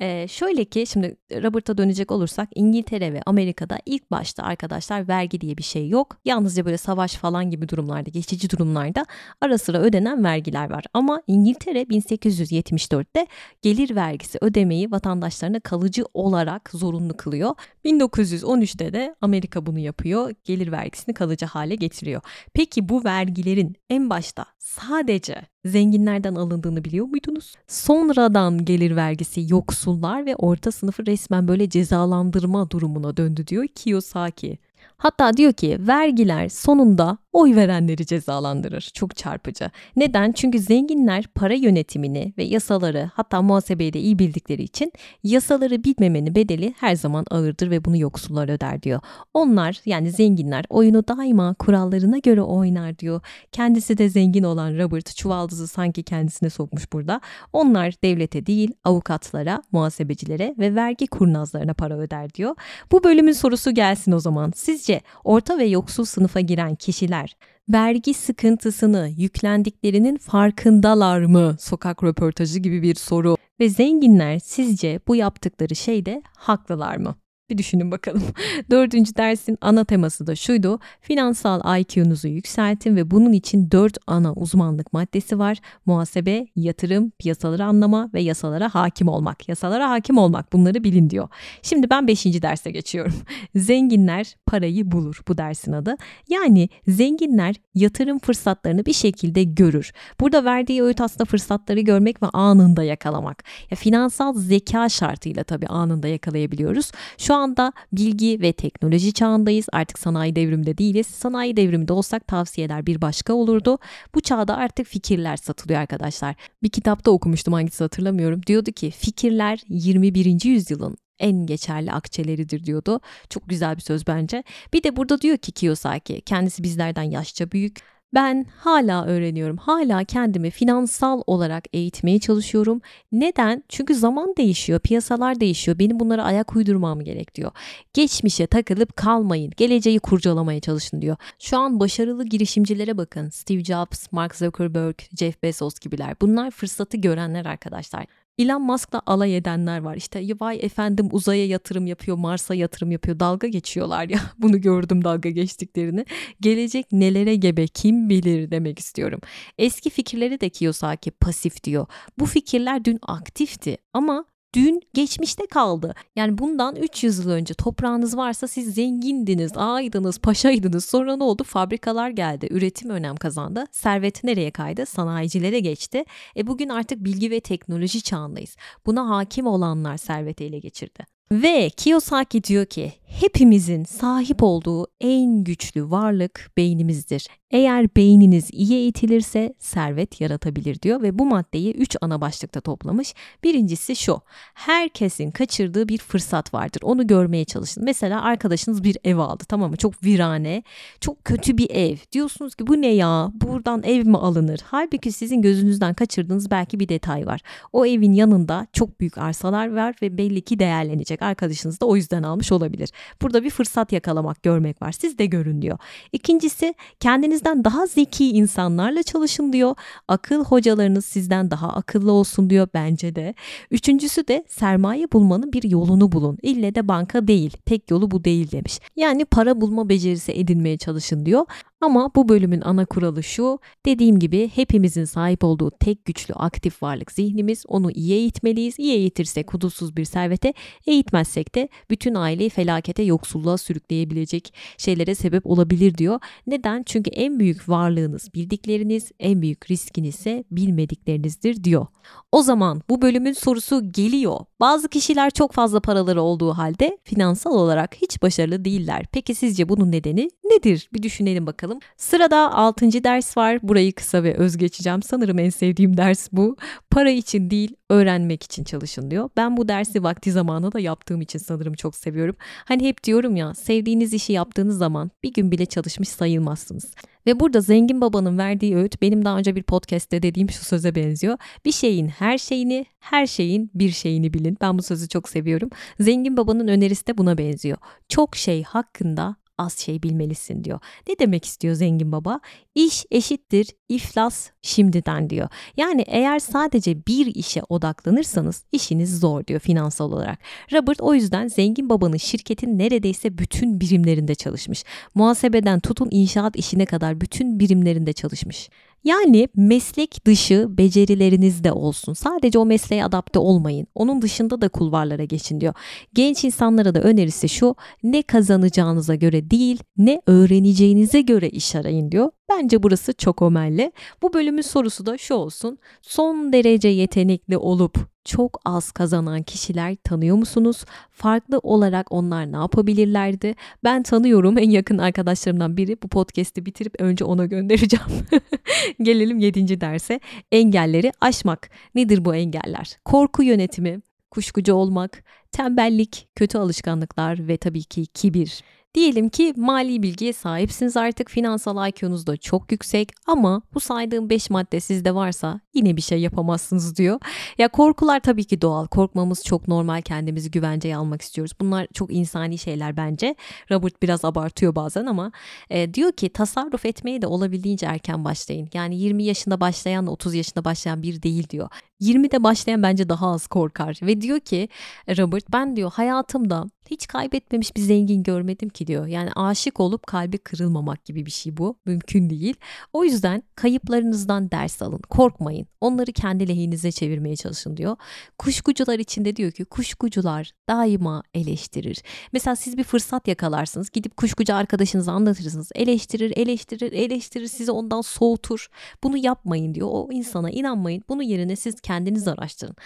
[0.00, 5.58] Ee, şöyle ki şimdi Robert'a dönecek olursak İngiltere ve Amerika'da ilk başta arkadaşlar vergi diye
[5.58, 6.16] bir şey yok.
[6.24, 9.06] Yalnızca böyle savaş falan gibi durumlarda, geçici durumlarda da
[9.40, 10.84] ara sıra ödenen vergiler var.
[10.94, 13.26] Ama İngiltere 1874'te
[13.62, 17.54] gelir vergisi ödemeyi vatandaşlarına kalıcı olarak zorunlu kılıyor.
[17.84, 20.34] 1913'te de Amerika bunu yapıyor.
[20.44, 22.22] Gelir vergisini kalıcı hale getiriyor.
[22.54, 27.54] Peki bu vergilerin en başta sadece zenginlerden alındığını biliyor muydunuz?
[27.66, 34.58] Sonradan gelir vergisi yoksullar ve orta sınıfı resmen böyle cezalandırma durumuna döndü diyor Kiyosaki.
[35.02, 38.90] Hatta diyor ki vergiler sonunda oy verenleri cezalandırır.
[38.94, 39.70] Çok çarpıcı.
[39.96, 40.32] Neden?
[40.32, 44.92] Çünkü zenginler para yönetimini ve yasaları hatta muhasebeyi de iyi bildikleri için
[45.22, 49.00] yasaları bilmemenin bedeli her zaman ağırdır ve bunu yoksullar öder diyor.
[49.34, 53.20] Onlar yani zenginler oyunu daima kurallarına göre oynar diyor.
[53.52, 57.20] Kendisi de zengin olan Robert çuvaldızı sanki kendisine sokmuş burada.
[57.52, 62.56] Onlar devlete değil avukatlara, muhasebecilere ve vergi kurnazlarına para öder diyor.
[62.92, 64.52] Bu bölümün sorusu gelsin o zaman.
[64.56, 64.91] Sizce
[65.24, 67.36] orta ve yoksul sınıfa giren kişiler
[67.68, 71.56] vergi sıkıntısını yüklendiklerinin farkındalar mı?
[71.60, 73.36] Sokak röportajı gibi bir soru.
[73.60, 77.14] Ve zenginler sizce bu yaptıkları şeyde haklılar mı?
[77.50, 78.22] Bir düşünün bakalım.
[78.70, 80.78] Dördüncü dersin ana teması da şuydu.
[81.00, 85.58] Finansal IQ'nuzu yükseltin ve bunun için dört ana uzmanlık maddesi var.
[85.86, 89.48] Muhasebe, yatırım, piyasaları anlama ve yasalara hakim olmak.
[89.48, 91.28] Yasalara hakim olmak bunları bilin diyor.
[91.62, 93.14] Şimdi ben beşinci derse geçiyorum.
[93.54, 95.96] Zenginler parayı bulur bu dersin adı.
[96.28, 99.92] Yani zenginler yatırım fırsatlarını bir şekilde görür.
[100.20, 103.44] Burada verdiği öğüt aslında fırsatları görmek ve anında yakalamak.
[103.70, 106.90] Ya finansal zeka şartıyla tabii anında yakalayabiliyoruz.
[107.18, 109.66] Şu anda bilgi ve teknoloji çağındayız.
[109.72, 111.06] Artık sanayi devriminde değiliz.
[111.06, 113.78] Sanayi devriminde olsak tavsiyeler bir başka olurdu.
[114.14, 116.34] Bu çağda artık fikirler satılıyor arkadaşlar.
[116.62, 118.40] Bir kitapta okumuştum hangisi hatırlamıyorum.
[118.46, 120.44] Diyordu ki fikirler 21.
[120.44, 123.00] yüzyılın en geçerli akçeleridir diyordu.
[123.28, 124.44] Çok güzel bir söz bence.
[124.72, 129.56] Bir de burada diyor ki Kiyosaki kendisi bizlerden yaşça büyük Ben hala öğreniyorum.
[129.56, 132.80] Hala kendimi finansal olarak eğitmeye çalışıyorum.
[133.12, 133.64] Neden?
[133.68, 135.78] Çünkü zaman değişiyor, piyasalar değişiyor.
[135.78, 137.50] Benim bunlara ayak uydurmam gerek diyor.
[137.94, 139.52] Geçmişe takılıp kalmayın.
[139.56, 141.16] Geleceği kurcalamaya çalışın diyor.
[141.38, 143.28] Şu an başarılı girişimcilere bakın.
[143.28, 146.14] Steve Jobs, Mark Zuckerberg, Jeff Bezos gibiler.
[146.20, 148.06] Bunlar fırsatı görenler arkadaşlar.
[148.38, 149.96] Elon Musk'la alay edenler var.
[149.96, 153.20] İşte vay efendim uzaya yatırım yapıyor, Mars'a yatırım yapıyor.
[153.20, 154.20] Dalga geçiyorlar ya.
[154.38, 156.04] Bunu gördüm dalga geçtiklerini.
[156.40, 159.20] Gelecek nelere gebe kim bilir demek istiyorum.
[159.58, 161.86] Eski fikirleri de Kiyosaki pasif diyor.
[162.18, 164.24] Bu fikirler dün aktifti ama
[164.54, 165.94] dün geçmişte kaldı.
[166.16, 170.84] Yani bundan 300 yıl önce toprağınız varsa siz zengindiniz, aydınız, paşaydınız.
[170.84, 171.44] Sonra ne oldu?
[171.44, 172.48] Fabrikalar geldi.
[172.50, 173.64] Üretim önem kazandı.
[173.70, 174.86] Servet nereye kaydı?
[174.86, 176.04] Sanayicilere geçti.
[176.36, 178.56] E bugün artık bilgi ve teknoloji çağındayız.
[178.86, 181.06] Buna hakim olanlar serveti ele geçirdi.
[181.32, 187.28] Ve Kiyosaki diyor ki hepimizin sahip olduğu en güçlü varlık beynimizdir.
[187.50, 193.14] Eğer beyniniz iyi eğitilirse servet yaratabilir diyor ve bu maddeyi 3 ana başlıkta toplamış.
[193.44, 194.20] Birincisi şu.
[194.54, 196.80] Herkesin kaçırdığı bir fırsat vardır.
[196.82, 197.84] Onu görmeye çalışın.
[197.84, 199.76] Mesela arkadaşınız bir ev aldı tamam mı?
[199.76, 200.62] Çok virane,
[201.00, 201.96] çok kötü bir ev.
[202.12, 203.30] Diyorsunuz ki bu ne ya?
[203.34, 204.60] Buradan ev mi alınır?
[204.64, 207.40] Halbuki sizin gözünüzden kaçırdığınız belki bir detay var.
[207.72, 211.22] O evin yanında çok büyük arsalar var ve belli ki değerlenecek.
[211.22, 212.90] Arkadaşınız da o yüzden almış olabilir.
[213.22, 214.92] Burada bir fırsat yakalamak, görmek var.
[214.92, 215.78] Siz de görün diyor.
[216.12, 219.74] İkincisi kendinizden daha zeki insanlarla çalışın diyor.
[220.08, 223.34] Akıl hocalarınız sizden daha akıllı olsun diyor bence de.
[223.70, 226.38] Üçüncüsü de sermaye bulmanın bir yolunu bulun.
[226.42, 227.56] İlle de banka değil.
[227.66, 228.78] Tek yolu bu değil demiş.
[228.96, 231.46] Yani para bulma becerisi edinmeye çalışın diyor.
[231.82, 233.58] Ama bu bölümün ana kuralı şu.
[233.86, 237.64] Dediğim gibi hepimizin sahip olduğu tek güçlü aktif varlık zihnimiz.
[237.68, 238.78] Onu iyi eğitmeliyiz.
[238.78, 240.54] İyi eğitirsek hudutsuz bir servete,
[240.86, 246.20] eğitmezsek de bütün aileyi felakete, yoksulluğa sürükleyebilecek şeylere sebep olabilir diyor.
[246.46, 246.82] Neden?
[246.86, 251.86] Çünkü en büyük varlığınız bildikleriniz, en büyük riskiniz ise bilmediklerinizdir diyor.
[252.32, 254.38] O zaman bu bölümün sorusu geliyor.
[254.62, 259.04] Bazı kişiler çok fazla paraları olduğu halde finansal olarak hiç başarılı değiller.
[259.12, 260.88] Peki sizce bunun nedeni nedir?
[260.94, 261.78] Bir düşünelim bakalım.
[261.96, 263.04] Sırada 6.
[263.04, 263.58] ders var.
[263.62, 265.02] Burayı kısa ve öz geçeceğim.
[265.02, 266.56] Sanırım en sevdiğim ders bu.
[266.90, 269.30] Para için değil, öğrenmek için çalışın diyor.
[269.36, 272.36] Ben bu dersi vakti zamanında da yaptığım için sanırım çok seviyorum.
[272.64, 276.94] Hani hep diyorum ya, sevdiğiniz işi yaptığınız zaman bir gün bile çalışmış sayılmazsınız.
[277.26, 281.38] Ve burada zengin babanın verdiği öğüt benim daha önce bir podcast'te dediğim şu söze benziyor.
[281.64, 284.56] Bir şeyin her şeyini, her şeyin bir şeyini bilin.
[284.60, 285.70] Ben bu sözü çok seviyorum.
[286.00, 287.78] Zengin babanın önerisi de buna benziyor.
[288.08, 290.80] Çok şey hakkında az şey bilmelisin diyor.
[291.08, 292.40] Ne demek istiyor zengin baba?
[292.74, 295.48] İş eşittir iflas şimdiden diyor.
[295.76, 300.38] Yani eğer sadece bir işe odaklanırsanız işiniz zor diyor finansal olarak.
[300.72, 304.84] Robert o yüzden zengin babanın şirketin neredeyse bütün birimlerinde çalışmış.
[305.14, 308.70] Muhasebeden tutun inşaat işine kadar bütün birimlerinde çalışmış.
[309.04, 312.12] Yani meslek dışı becerileriniz de olsun.
[312.12, 313.86] Sadece o mesleğe adapte olmayın.
[313.94, 315.74] Onun dışında da kulvarlara geçin diyor.
[316.14, 317.76] Genç insanlara da önerisi şu.
[318.02, 322.30] Ne kazanacağınıza göre değil, ne öğreneceğinize göre iş arayın diyor.
[322.58, 323.92] Bence burası çok ömelli.
[324.22, 325.78] Bu bölümün sorusu da şu olsun.
[326.02, 330.84] Son derece yetenekli olup çok az kazanan kişiler tanıyor musunuz?
[331.10, 333.54] Farklı olarak onlar ne yapabilirlerdi?
[333.84, 336.02] Ben tanıyorum en yakın arkadaşlarımdan biri.
[336.02, 338.06] Bu podcast'i bitirip önce ona göndereceğim.
[339.02, 339.80] Gelelim 7.
[339.80, 340.20] derse.
[340.52, 341.70] Engelleri aşmak.
[341.94, 342.96] Nedir bu engeller?
[343.04, 344.00] Korku yönetimi,
[344.30, 348.62] kuşkucu olmak, tembellik, kötü alışkanlıklar ve tabii ki kibir.
[348.94, 354.50] Diyelim ki mali bilgiye sahipsiniz artık finansal IQ'nuz da çok yüksek ama bu saydığım 5
[354.50, 357.20] madde sizde varsa yine bir şey yapamazsınız diyor.
[357.58, 358.86] Ya korkular tabii ki doğal.
[358.86, 360.02] Korkmamız çok normal.
[360.02, 361.52] Kendimizi güvenceye almak istiyoruz.
[361.60, 363.34] Bunlar çok insani şeyler bence.
[363.70, 365.32] Robert biraz abartıyor bazen ama
[365.70, 368.68] e, diyor ki tasarruf etmeye de olabildiğince erken başlayın.
[368.74, 371.68] Yani 20 yaşında başlayan 30 yaşında başlayan bir değil diyor.
[372.00, 374.68] 20'de başlayan bence daha az korkar ve diyor ki
[375.08, 379.06] Robert ben diyor hayatımda hiç kaybetmemiş bir zengin görmedim ki diyor.
[379.06, 381.78] Yani aşık olup kalbi kırılmamak gibi bir şey bu.
[381.84, 382.56] Mümkün değil.
[382.92, 385.00] O yüzden kayıplarınızdan ders alın.
[385.10, 385.66] Korkmayın.
[385.80, 387.96] Onları kendi lehinize çevirmeye çalışın diyor.
[388.38, 392.02] Kuşkucular içinde diyor ki kuşkucular daima eleştirir.
[392.32, 393.90] Mesela siz bir fırsat yakalarsınız.
[393.90, 395.70] Gidip kuşkucu arkadaşınıza anlatırsınız.
[395.74, 397.46] Eleştirir, eleştirir, eleştirir.
[397.46, 398.68] Sizi ondan soğutur.
[399.02, 399.88] Bunu yapmayın diyor.
[399.90, 401.02] O insana inanmayın.
[401.08, 402.76] Bunun yerine siz kendiniz araştırın.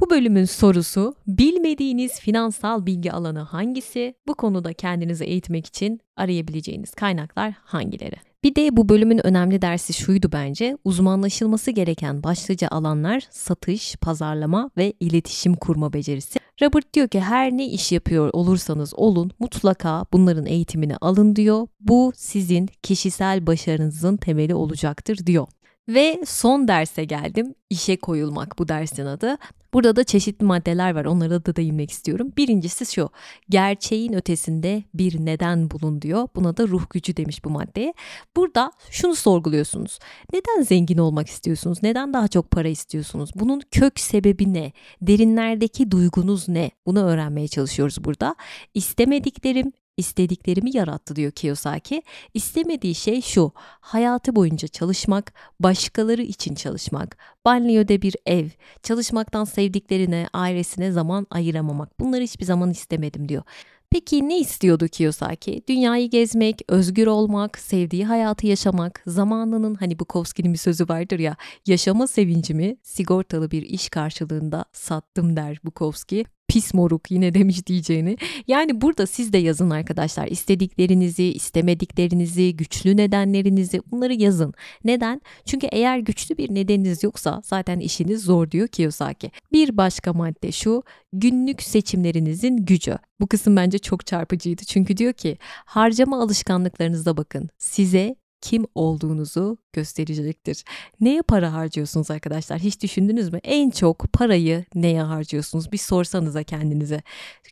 [0.00, 4.14] Bu bölümün sorusu bilmediğiniz finansal bilgi alanı hangisi?
[4.26, 8.16] Bu konuda kendinizi eğitmek için arayabileceğiniz kaynaklar hangileri?
[8.44, 10.76] Bir de bu bölümün önemli dersi şuydu bence.
[10.84, 16.38] Uzmanlaşılması gereken başlıca alanlar satış, pazarlama ve iletişim kurma becerisi.
[16.62, 21.66] Robert diyor ki her ne iş yapıyor olursanız olun mutlaka bunların eğitimini alın diyor.
[21.80, 25.46] Bu sizin kişisel başarınızın temeli olacaktır diyor.
[25.88, 27.54] Ve son derse geldim.
[27.70, 29.38] İşe koyulmak bu dersin adı.
[29.74, 31.04] Burada da çeşitli maddeler var.
[31.04, 32.32] Onlara da değinmek istiyorum.
[32.36, 33.10] Birincisi şu.
[33.48, 36.28] Gerçeğin ötesinde bir neden bulun diyor.
[36.36, 37.94] Buna da ruh gücü demiş bu maddeye.
[38.36, 39.98] Burada şunu sorguluyorsunuz.
[40.32, 41.78] Neden zengin olmak istiyorsunuz?
[41.82, 43.30] Neden daha çok para istiyorsunuz?
[43.34, 44.72] Bunun kök sebebi ne?
[45.02, 46.70] Derinlerdeki duygunuz ne?
[46.86, 48.36] Bunu öğrenmeye çalışıyoruz burada.
[48.74, 52.02] İstemediklerim istediklerimi yarattı diyor Kiyosaki.
[52.34, 53.52] İstemediği şey şu.
[53.80, 58.48] Hayatı boyunca çalışmak, başkaları için çalışmak, banliyöde bir ev,
[58.82, 62.00] çalışmaktan sevdiklerine, ailesine zaman ayıramamak.
[62.00, 63.42] Bunları hiçbir zaman istemedim diyor.
[63.92, 65.62] Peki ne istiyordu Kiyosaki?
[65.68, 71.36] Dünyayı gezmek, özgür olmak, sevdiği hayatı yaşamak, zamanının hani Bukowski'nin bir sözü vardır ya,
[71.66, 78.16] yaşama sevincimi sigortalı bir iş karşılığında sattım der Bukowski pis moruk yine demiş diyeceğini.
[78.48, 80.26] Yani burada siz de yazın arkadaşlar.
[80.26, 84.54] İstediklerinizi, istemediklerinizi, güçlü nedenlerinizi bunları yazın.
[84.84, 85.20] Neden?
[85.44, 89.30] Çünkü eğer güçlü bir nedeniniz yoksa zaten işiniz zor diyor Kiyosaki.
[89.52, 90.82] Bir başka madde şu
[91.12, 92.98] günlük seçimlerinizin gücü.
[93.20, 94.62] Bu kısım bence çok çarpıcıydı.
[94.64, 97.48] Çünkü diyor ki harcama alışkanlıklarınıza bakın.
[97.58, 100.64] Size kim olduğunuzu gösterecektir.
[101.00, 102.58] Neye para harcıyorsunuz arkadaşlar?
[102.58, 103.40] Hiç düşündünüz mü?
[103.42, 105.72] En çok parayı neye harcıyorsunuz?
[105.72, 107.02] Bir sorsanıza kendinize.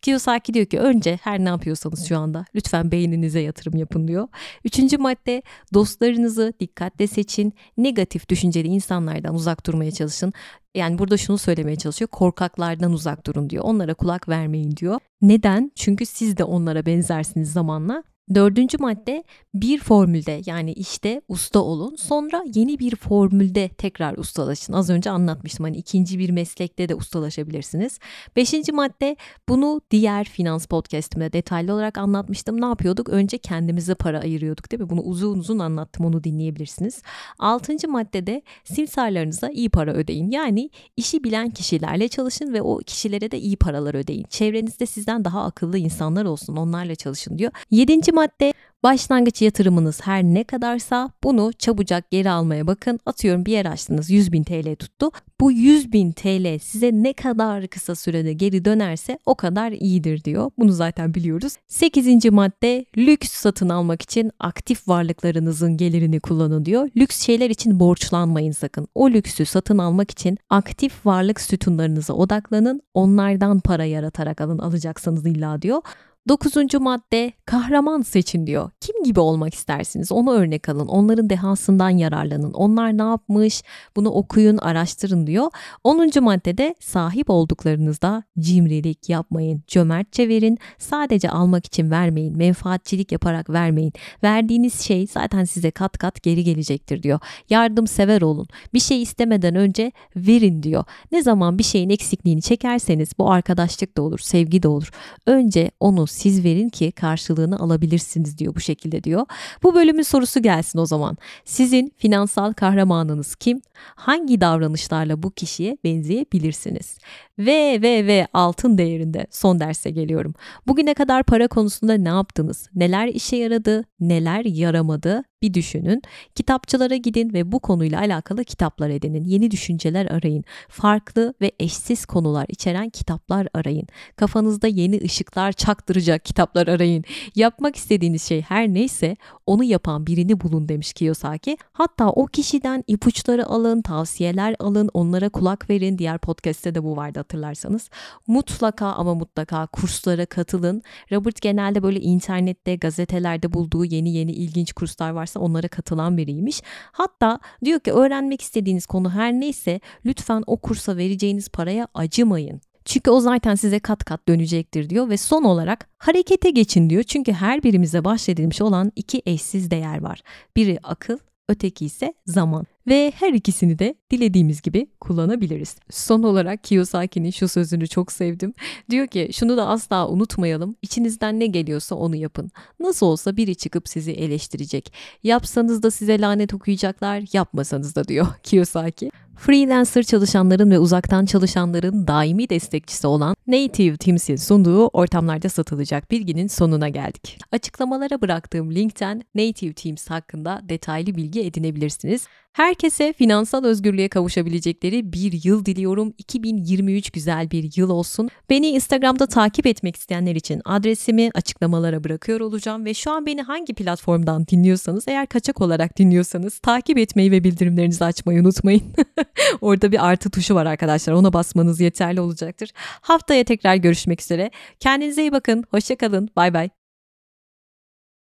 [0.03, 4.29] Kiyosaki diyor ki önce her ne yapıyorsanız şu anda lütfen beyninize yatırım yapın diyor.
[4.65, 5.43] Üçüncü madde
[5.75, 7.53] dostlarınızı dikkatle seçin.
[7.77, 10.33] Negatif düşünceli insanlardan uzak durmaya çalışın.
[10.75, 12.09] Yani burada şunu söylemeye çalışıyor.
[12.09, 13.65] Korkaklardan uzak durun diyor.
[13.65, 15.01] Onlara kulak vermeyin diyor.
[15.23, 15.73] Neden?
[15.75, 18.05] Çünkü siz de onlara benzersiniz zamanla.
[18.35, 19.25] Dördüncü madde
[19.55, 21.97] bir formülde yani işte usta olun.
[21.97, 24.73] Sonra yeni bir formülde tekrar ustalaşın.
[24.73, 27.99] Az önce anlatmıştım hani ikinci bir meslekte de ustalaşabilirsiniz.
[28.37, 29.17] Beşinci madde
[29.49, 32.61] bunu diğer finans podcastimde detaylı olarak anlatmıştım.
[32.61, 33.09] Ne yapıyorduk?
[33.09, 34.91] Önce kendimize para ayırıyorduk değil mi?
[34.91, 37.03] Bunu uzun uzun anlattım onu dinleyebilirsiniz.
[37.39, 40.31] Altıncı maddede simsarlarınıza iyi para ödeyin.
[40.31, 44.27] Yani işi bilen kişilerle çalışın ve o kişilere de iyi paralar ödeyin.
[44.31, 47.53] Çevrenizde sizden daha akıllı insanlar olsun onlarla çalışın diyor.
[47.71, 48.53] Yedinci madde
[48.83, 53.01] Başlangıç yatırımınız her ne kadarsa bunu çabucak geri almaya bakın.
[53.07, 55.11] Atıyorum bir yer açtınız 100 bin TL tuttu.
[55.41, 60.51] Bu 100 bin TL size ne kadar kısa sürede geri dönerse o kadar iyidir diyor.
[60.59, 61.57] Bunu zaten biliyoruz.
[61.69, 62.25] 8.
[62.25, 66.89] madde lüks satın almak için aktif varlıklarınızın gelirini kullanın diyor.
[66.97, 68.89] Lüks şeyler için borçlanmayın sakın.
[68.95, 72.81] O lüksü satın almak için aktif varlık sütunlarınıza odaklanın.
[72.95, 75.83] Onlardan para yaratarak alın alacaksanız illa diyor.
[76.29, 78.71] Dokuzuncu madde kahraman seçin diyor.
[78.81, 80.13] Kim gibi olmak istersiniz?
[80.13, 80.87] Onu örnek alın.
[80.87, 82.53] Onların dehasından yararlanın.
[82.53, 83.63] Onlar ne yapmış?
[83.97, 85.51] Bunu okuyun, araştırın diyor.
[85.85, 89.63] Onuncu maddede sahip olduklarınızda cimrilik yapmayın.
[89.67, 90.59] Cömertçe verin.
[90.79, 92.37] Sadece almak için vermeyin.
[92.37, 93.93] Menfaatçilik yaparak vermeyin.
[94.23, 97.21] Verdiğiniz şey zaten size kat kat geri gelecektir diyor.
[97.51, 98.49] Yardımsever olun.
[98.75, 100.85] Bir şey istemeden önce verin diyor.
[101.13, 104.91] Ne zaman bir şeyin eksikliğini çekerseniz bu arkadaşlık da olur, sevgi de olur.
[105.27, 109.27] Önce onu siz verin ki karşılığını alabilirsiniz diyor bu şekilde diyor.
[109.63, 111.17] Bu bölümün sorusu gelsin o zaman.
[111.45, 113.61] Sizin finansal kahramanınız kim?
[113.95, 116.99] Hangi davranışlarla bu kişiye benzeyebilirsiniz?
[117.39, 120.35] Ve ve ve altın değerinde son derse geliyorum.
[120.67, 122.69] Bugüne kadar para konusunda ne yaptınız?
[122.75, 123.85] Neler işe yaradı?
[124.01, 125.30] Neler yaramadı?
[125.43, 126.03] Bir düşünün.
[126.35, 129.25] Kitapçılara gidin ve bu konuyla alakalı kitaplar edinin.
[129.25, 130.45] Yeni düşünceler arayın.
[130.69, 133.87] Farklı ve eşsiz konular içeren kitaplar arayın.
[134.17, 137.05] Kafanızda yeni ışıklar çaktıracak kitaplar arayın.
[137.35, 139.17] Yapmak istediğiniz şey her neyse
[139.47, 141.57] onu yapan birini bulun demiş Kiyosaki.
[141.73, 145.99] Hatta o kişiden ipuçları alın, tavsiyeler alın, onlara kulak verin.
[145.99, 147.91] Diğer podcast'te de bu vardı hatırlarsanız.
[148.27, 150.83] Mutlaka ama mutlaka kurslara katılın.
[151.13, 156.63] Robert genelde böyle internette, gazetelerde bulduğu yeni yeni ilginç kurslar varsa onlara katılan biriymiş.
[156.93, 162.61] Hatta diyor ki öğrenmek istediğiniz konu her neyse lütfen o kursa vereceğiniz paraya acımayın.
[162.85, 167.03] Çünkü o zaten size kat kat dönecektir diyor ve son olarak harekete geçin diyor.
[167.03, 170.21] Çünkü her birimize bahşedilmiş olan iki eşsiz değer var.
[170.57, 171.19] Biri akıl,
[171.49, 175.77] öteki ise zaman ve her ikisini de dilediğimiz gibi kullanabiliriz.
[175.91, 178.55] Son olarak Kiyosaki'nin şu sözünü çok sevdim.
[178.91, 180.77] Diyor ki şunu da asla unutmayalım.
[180.83, 182.51] İçinizden ne geliyorsa onu yapın.
[182.81, 184.93] Nasıl olsa biri çıkıp sizi eleştirecek.
[185.23, 189.11] Yapsanız da size lanet okuyacaklar, yapmasanız da diyor Kiyosaki.
[189.37, 196.89] freelancer çalışanların ve uzaktan çalışanların daimi destekçisi olan Native Teams'in sunduğu ortamlarda satılacak bilginin sonuna
[196.89, 197.39] geldik.
[197.53, 202.27] Açıklamalara bıraktığım linkten Native Teams hakkında detaylı bilgi edinebilirsiniz.
[202.53, 206.15] Herkese finansal özgürlüğe kavuşabilecekleri bir yıl diliyorum.
[206.19, 208.29] 2023 güzel bir yıl olsun.
[208.51, 213.75] Beni Instagram'da takip etmek isteyenler için adresimi açıklamalara bırakıyor olacağım ve şu an beni hangi
[213.75, 218.83] platformdan dinliyorsanız eğer kaçak olarak dinliyorsanız takip etmeyi ve bildirimlerinizi açmayı unutmayın.
[219.61, 221.13] Orada bir artı tuşu var arkadaşlar.
[221.13, 222.71] Ona basmanız yeterli olacaktır.
[223.01, 224.51] Haftaya tekrar görüşmek üzere.
[224.81, 225.65] Kendinize iyi bakın.
[225.71, 226.29] Hoşçakalın.
[226.37, 226.80] Bay bay.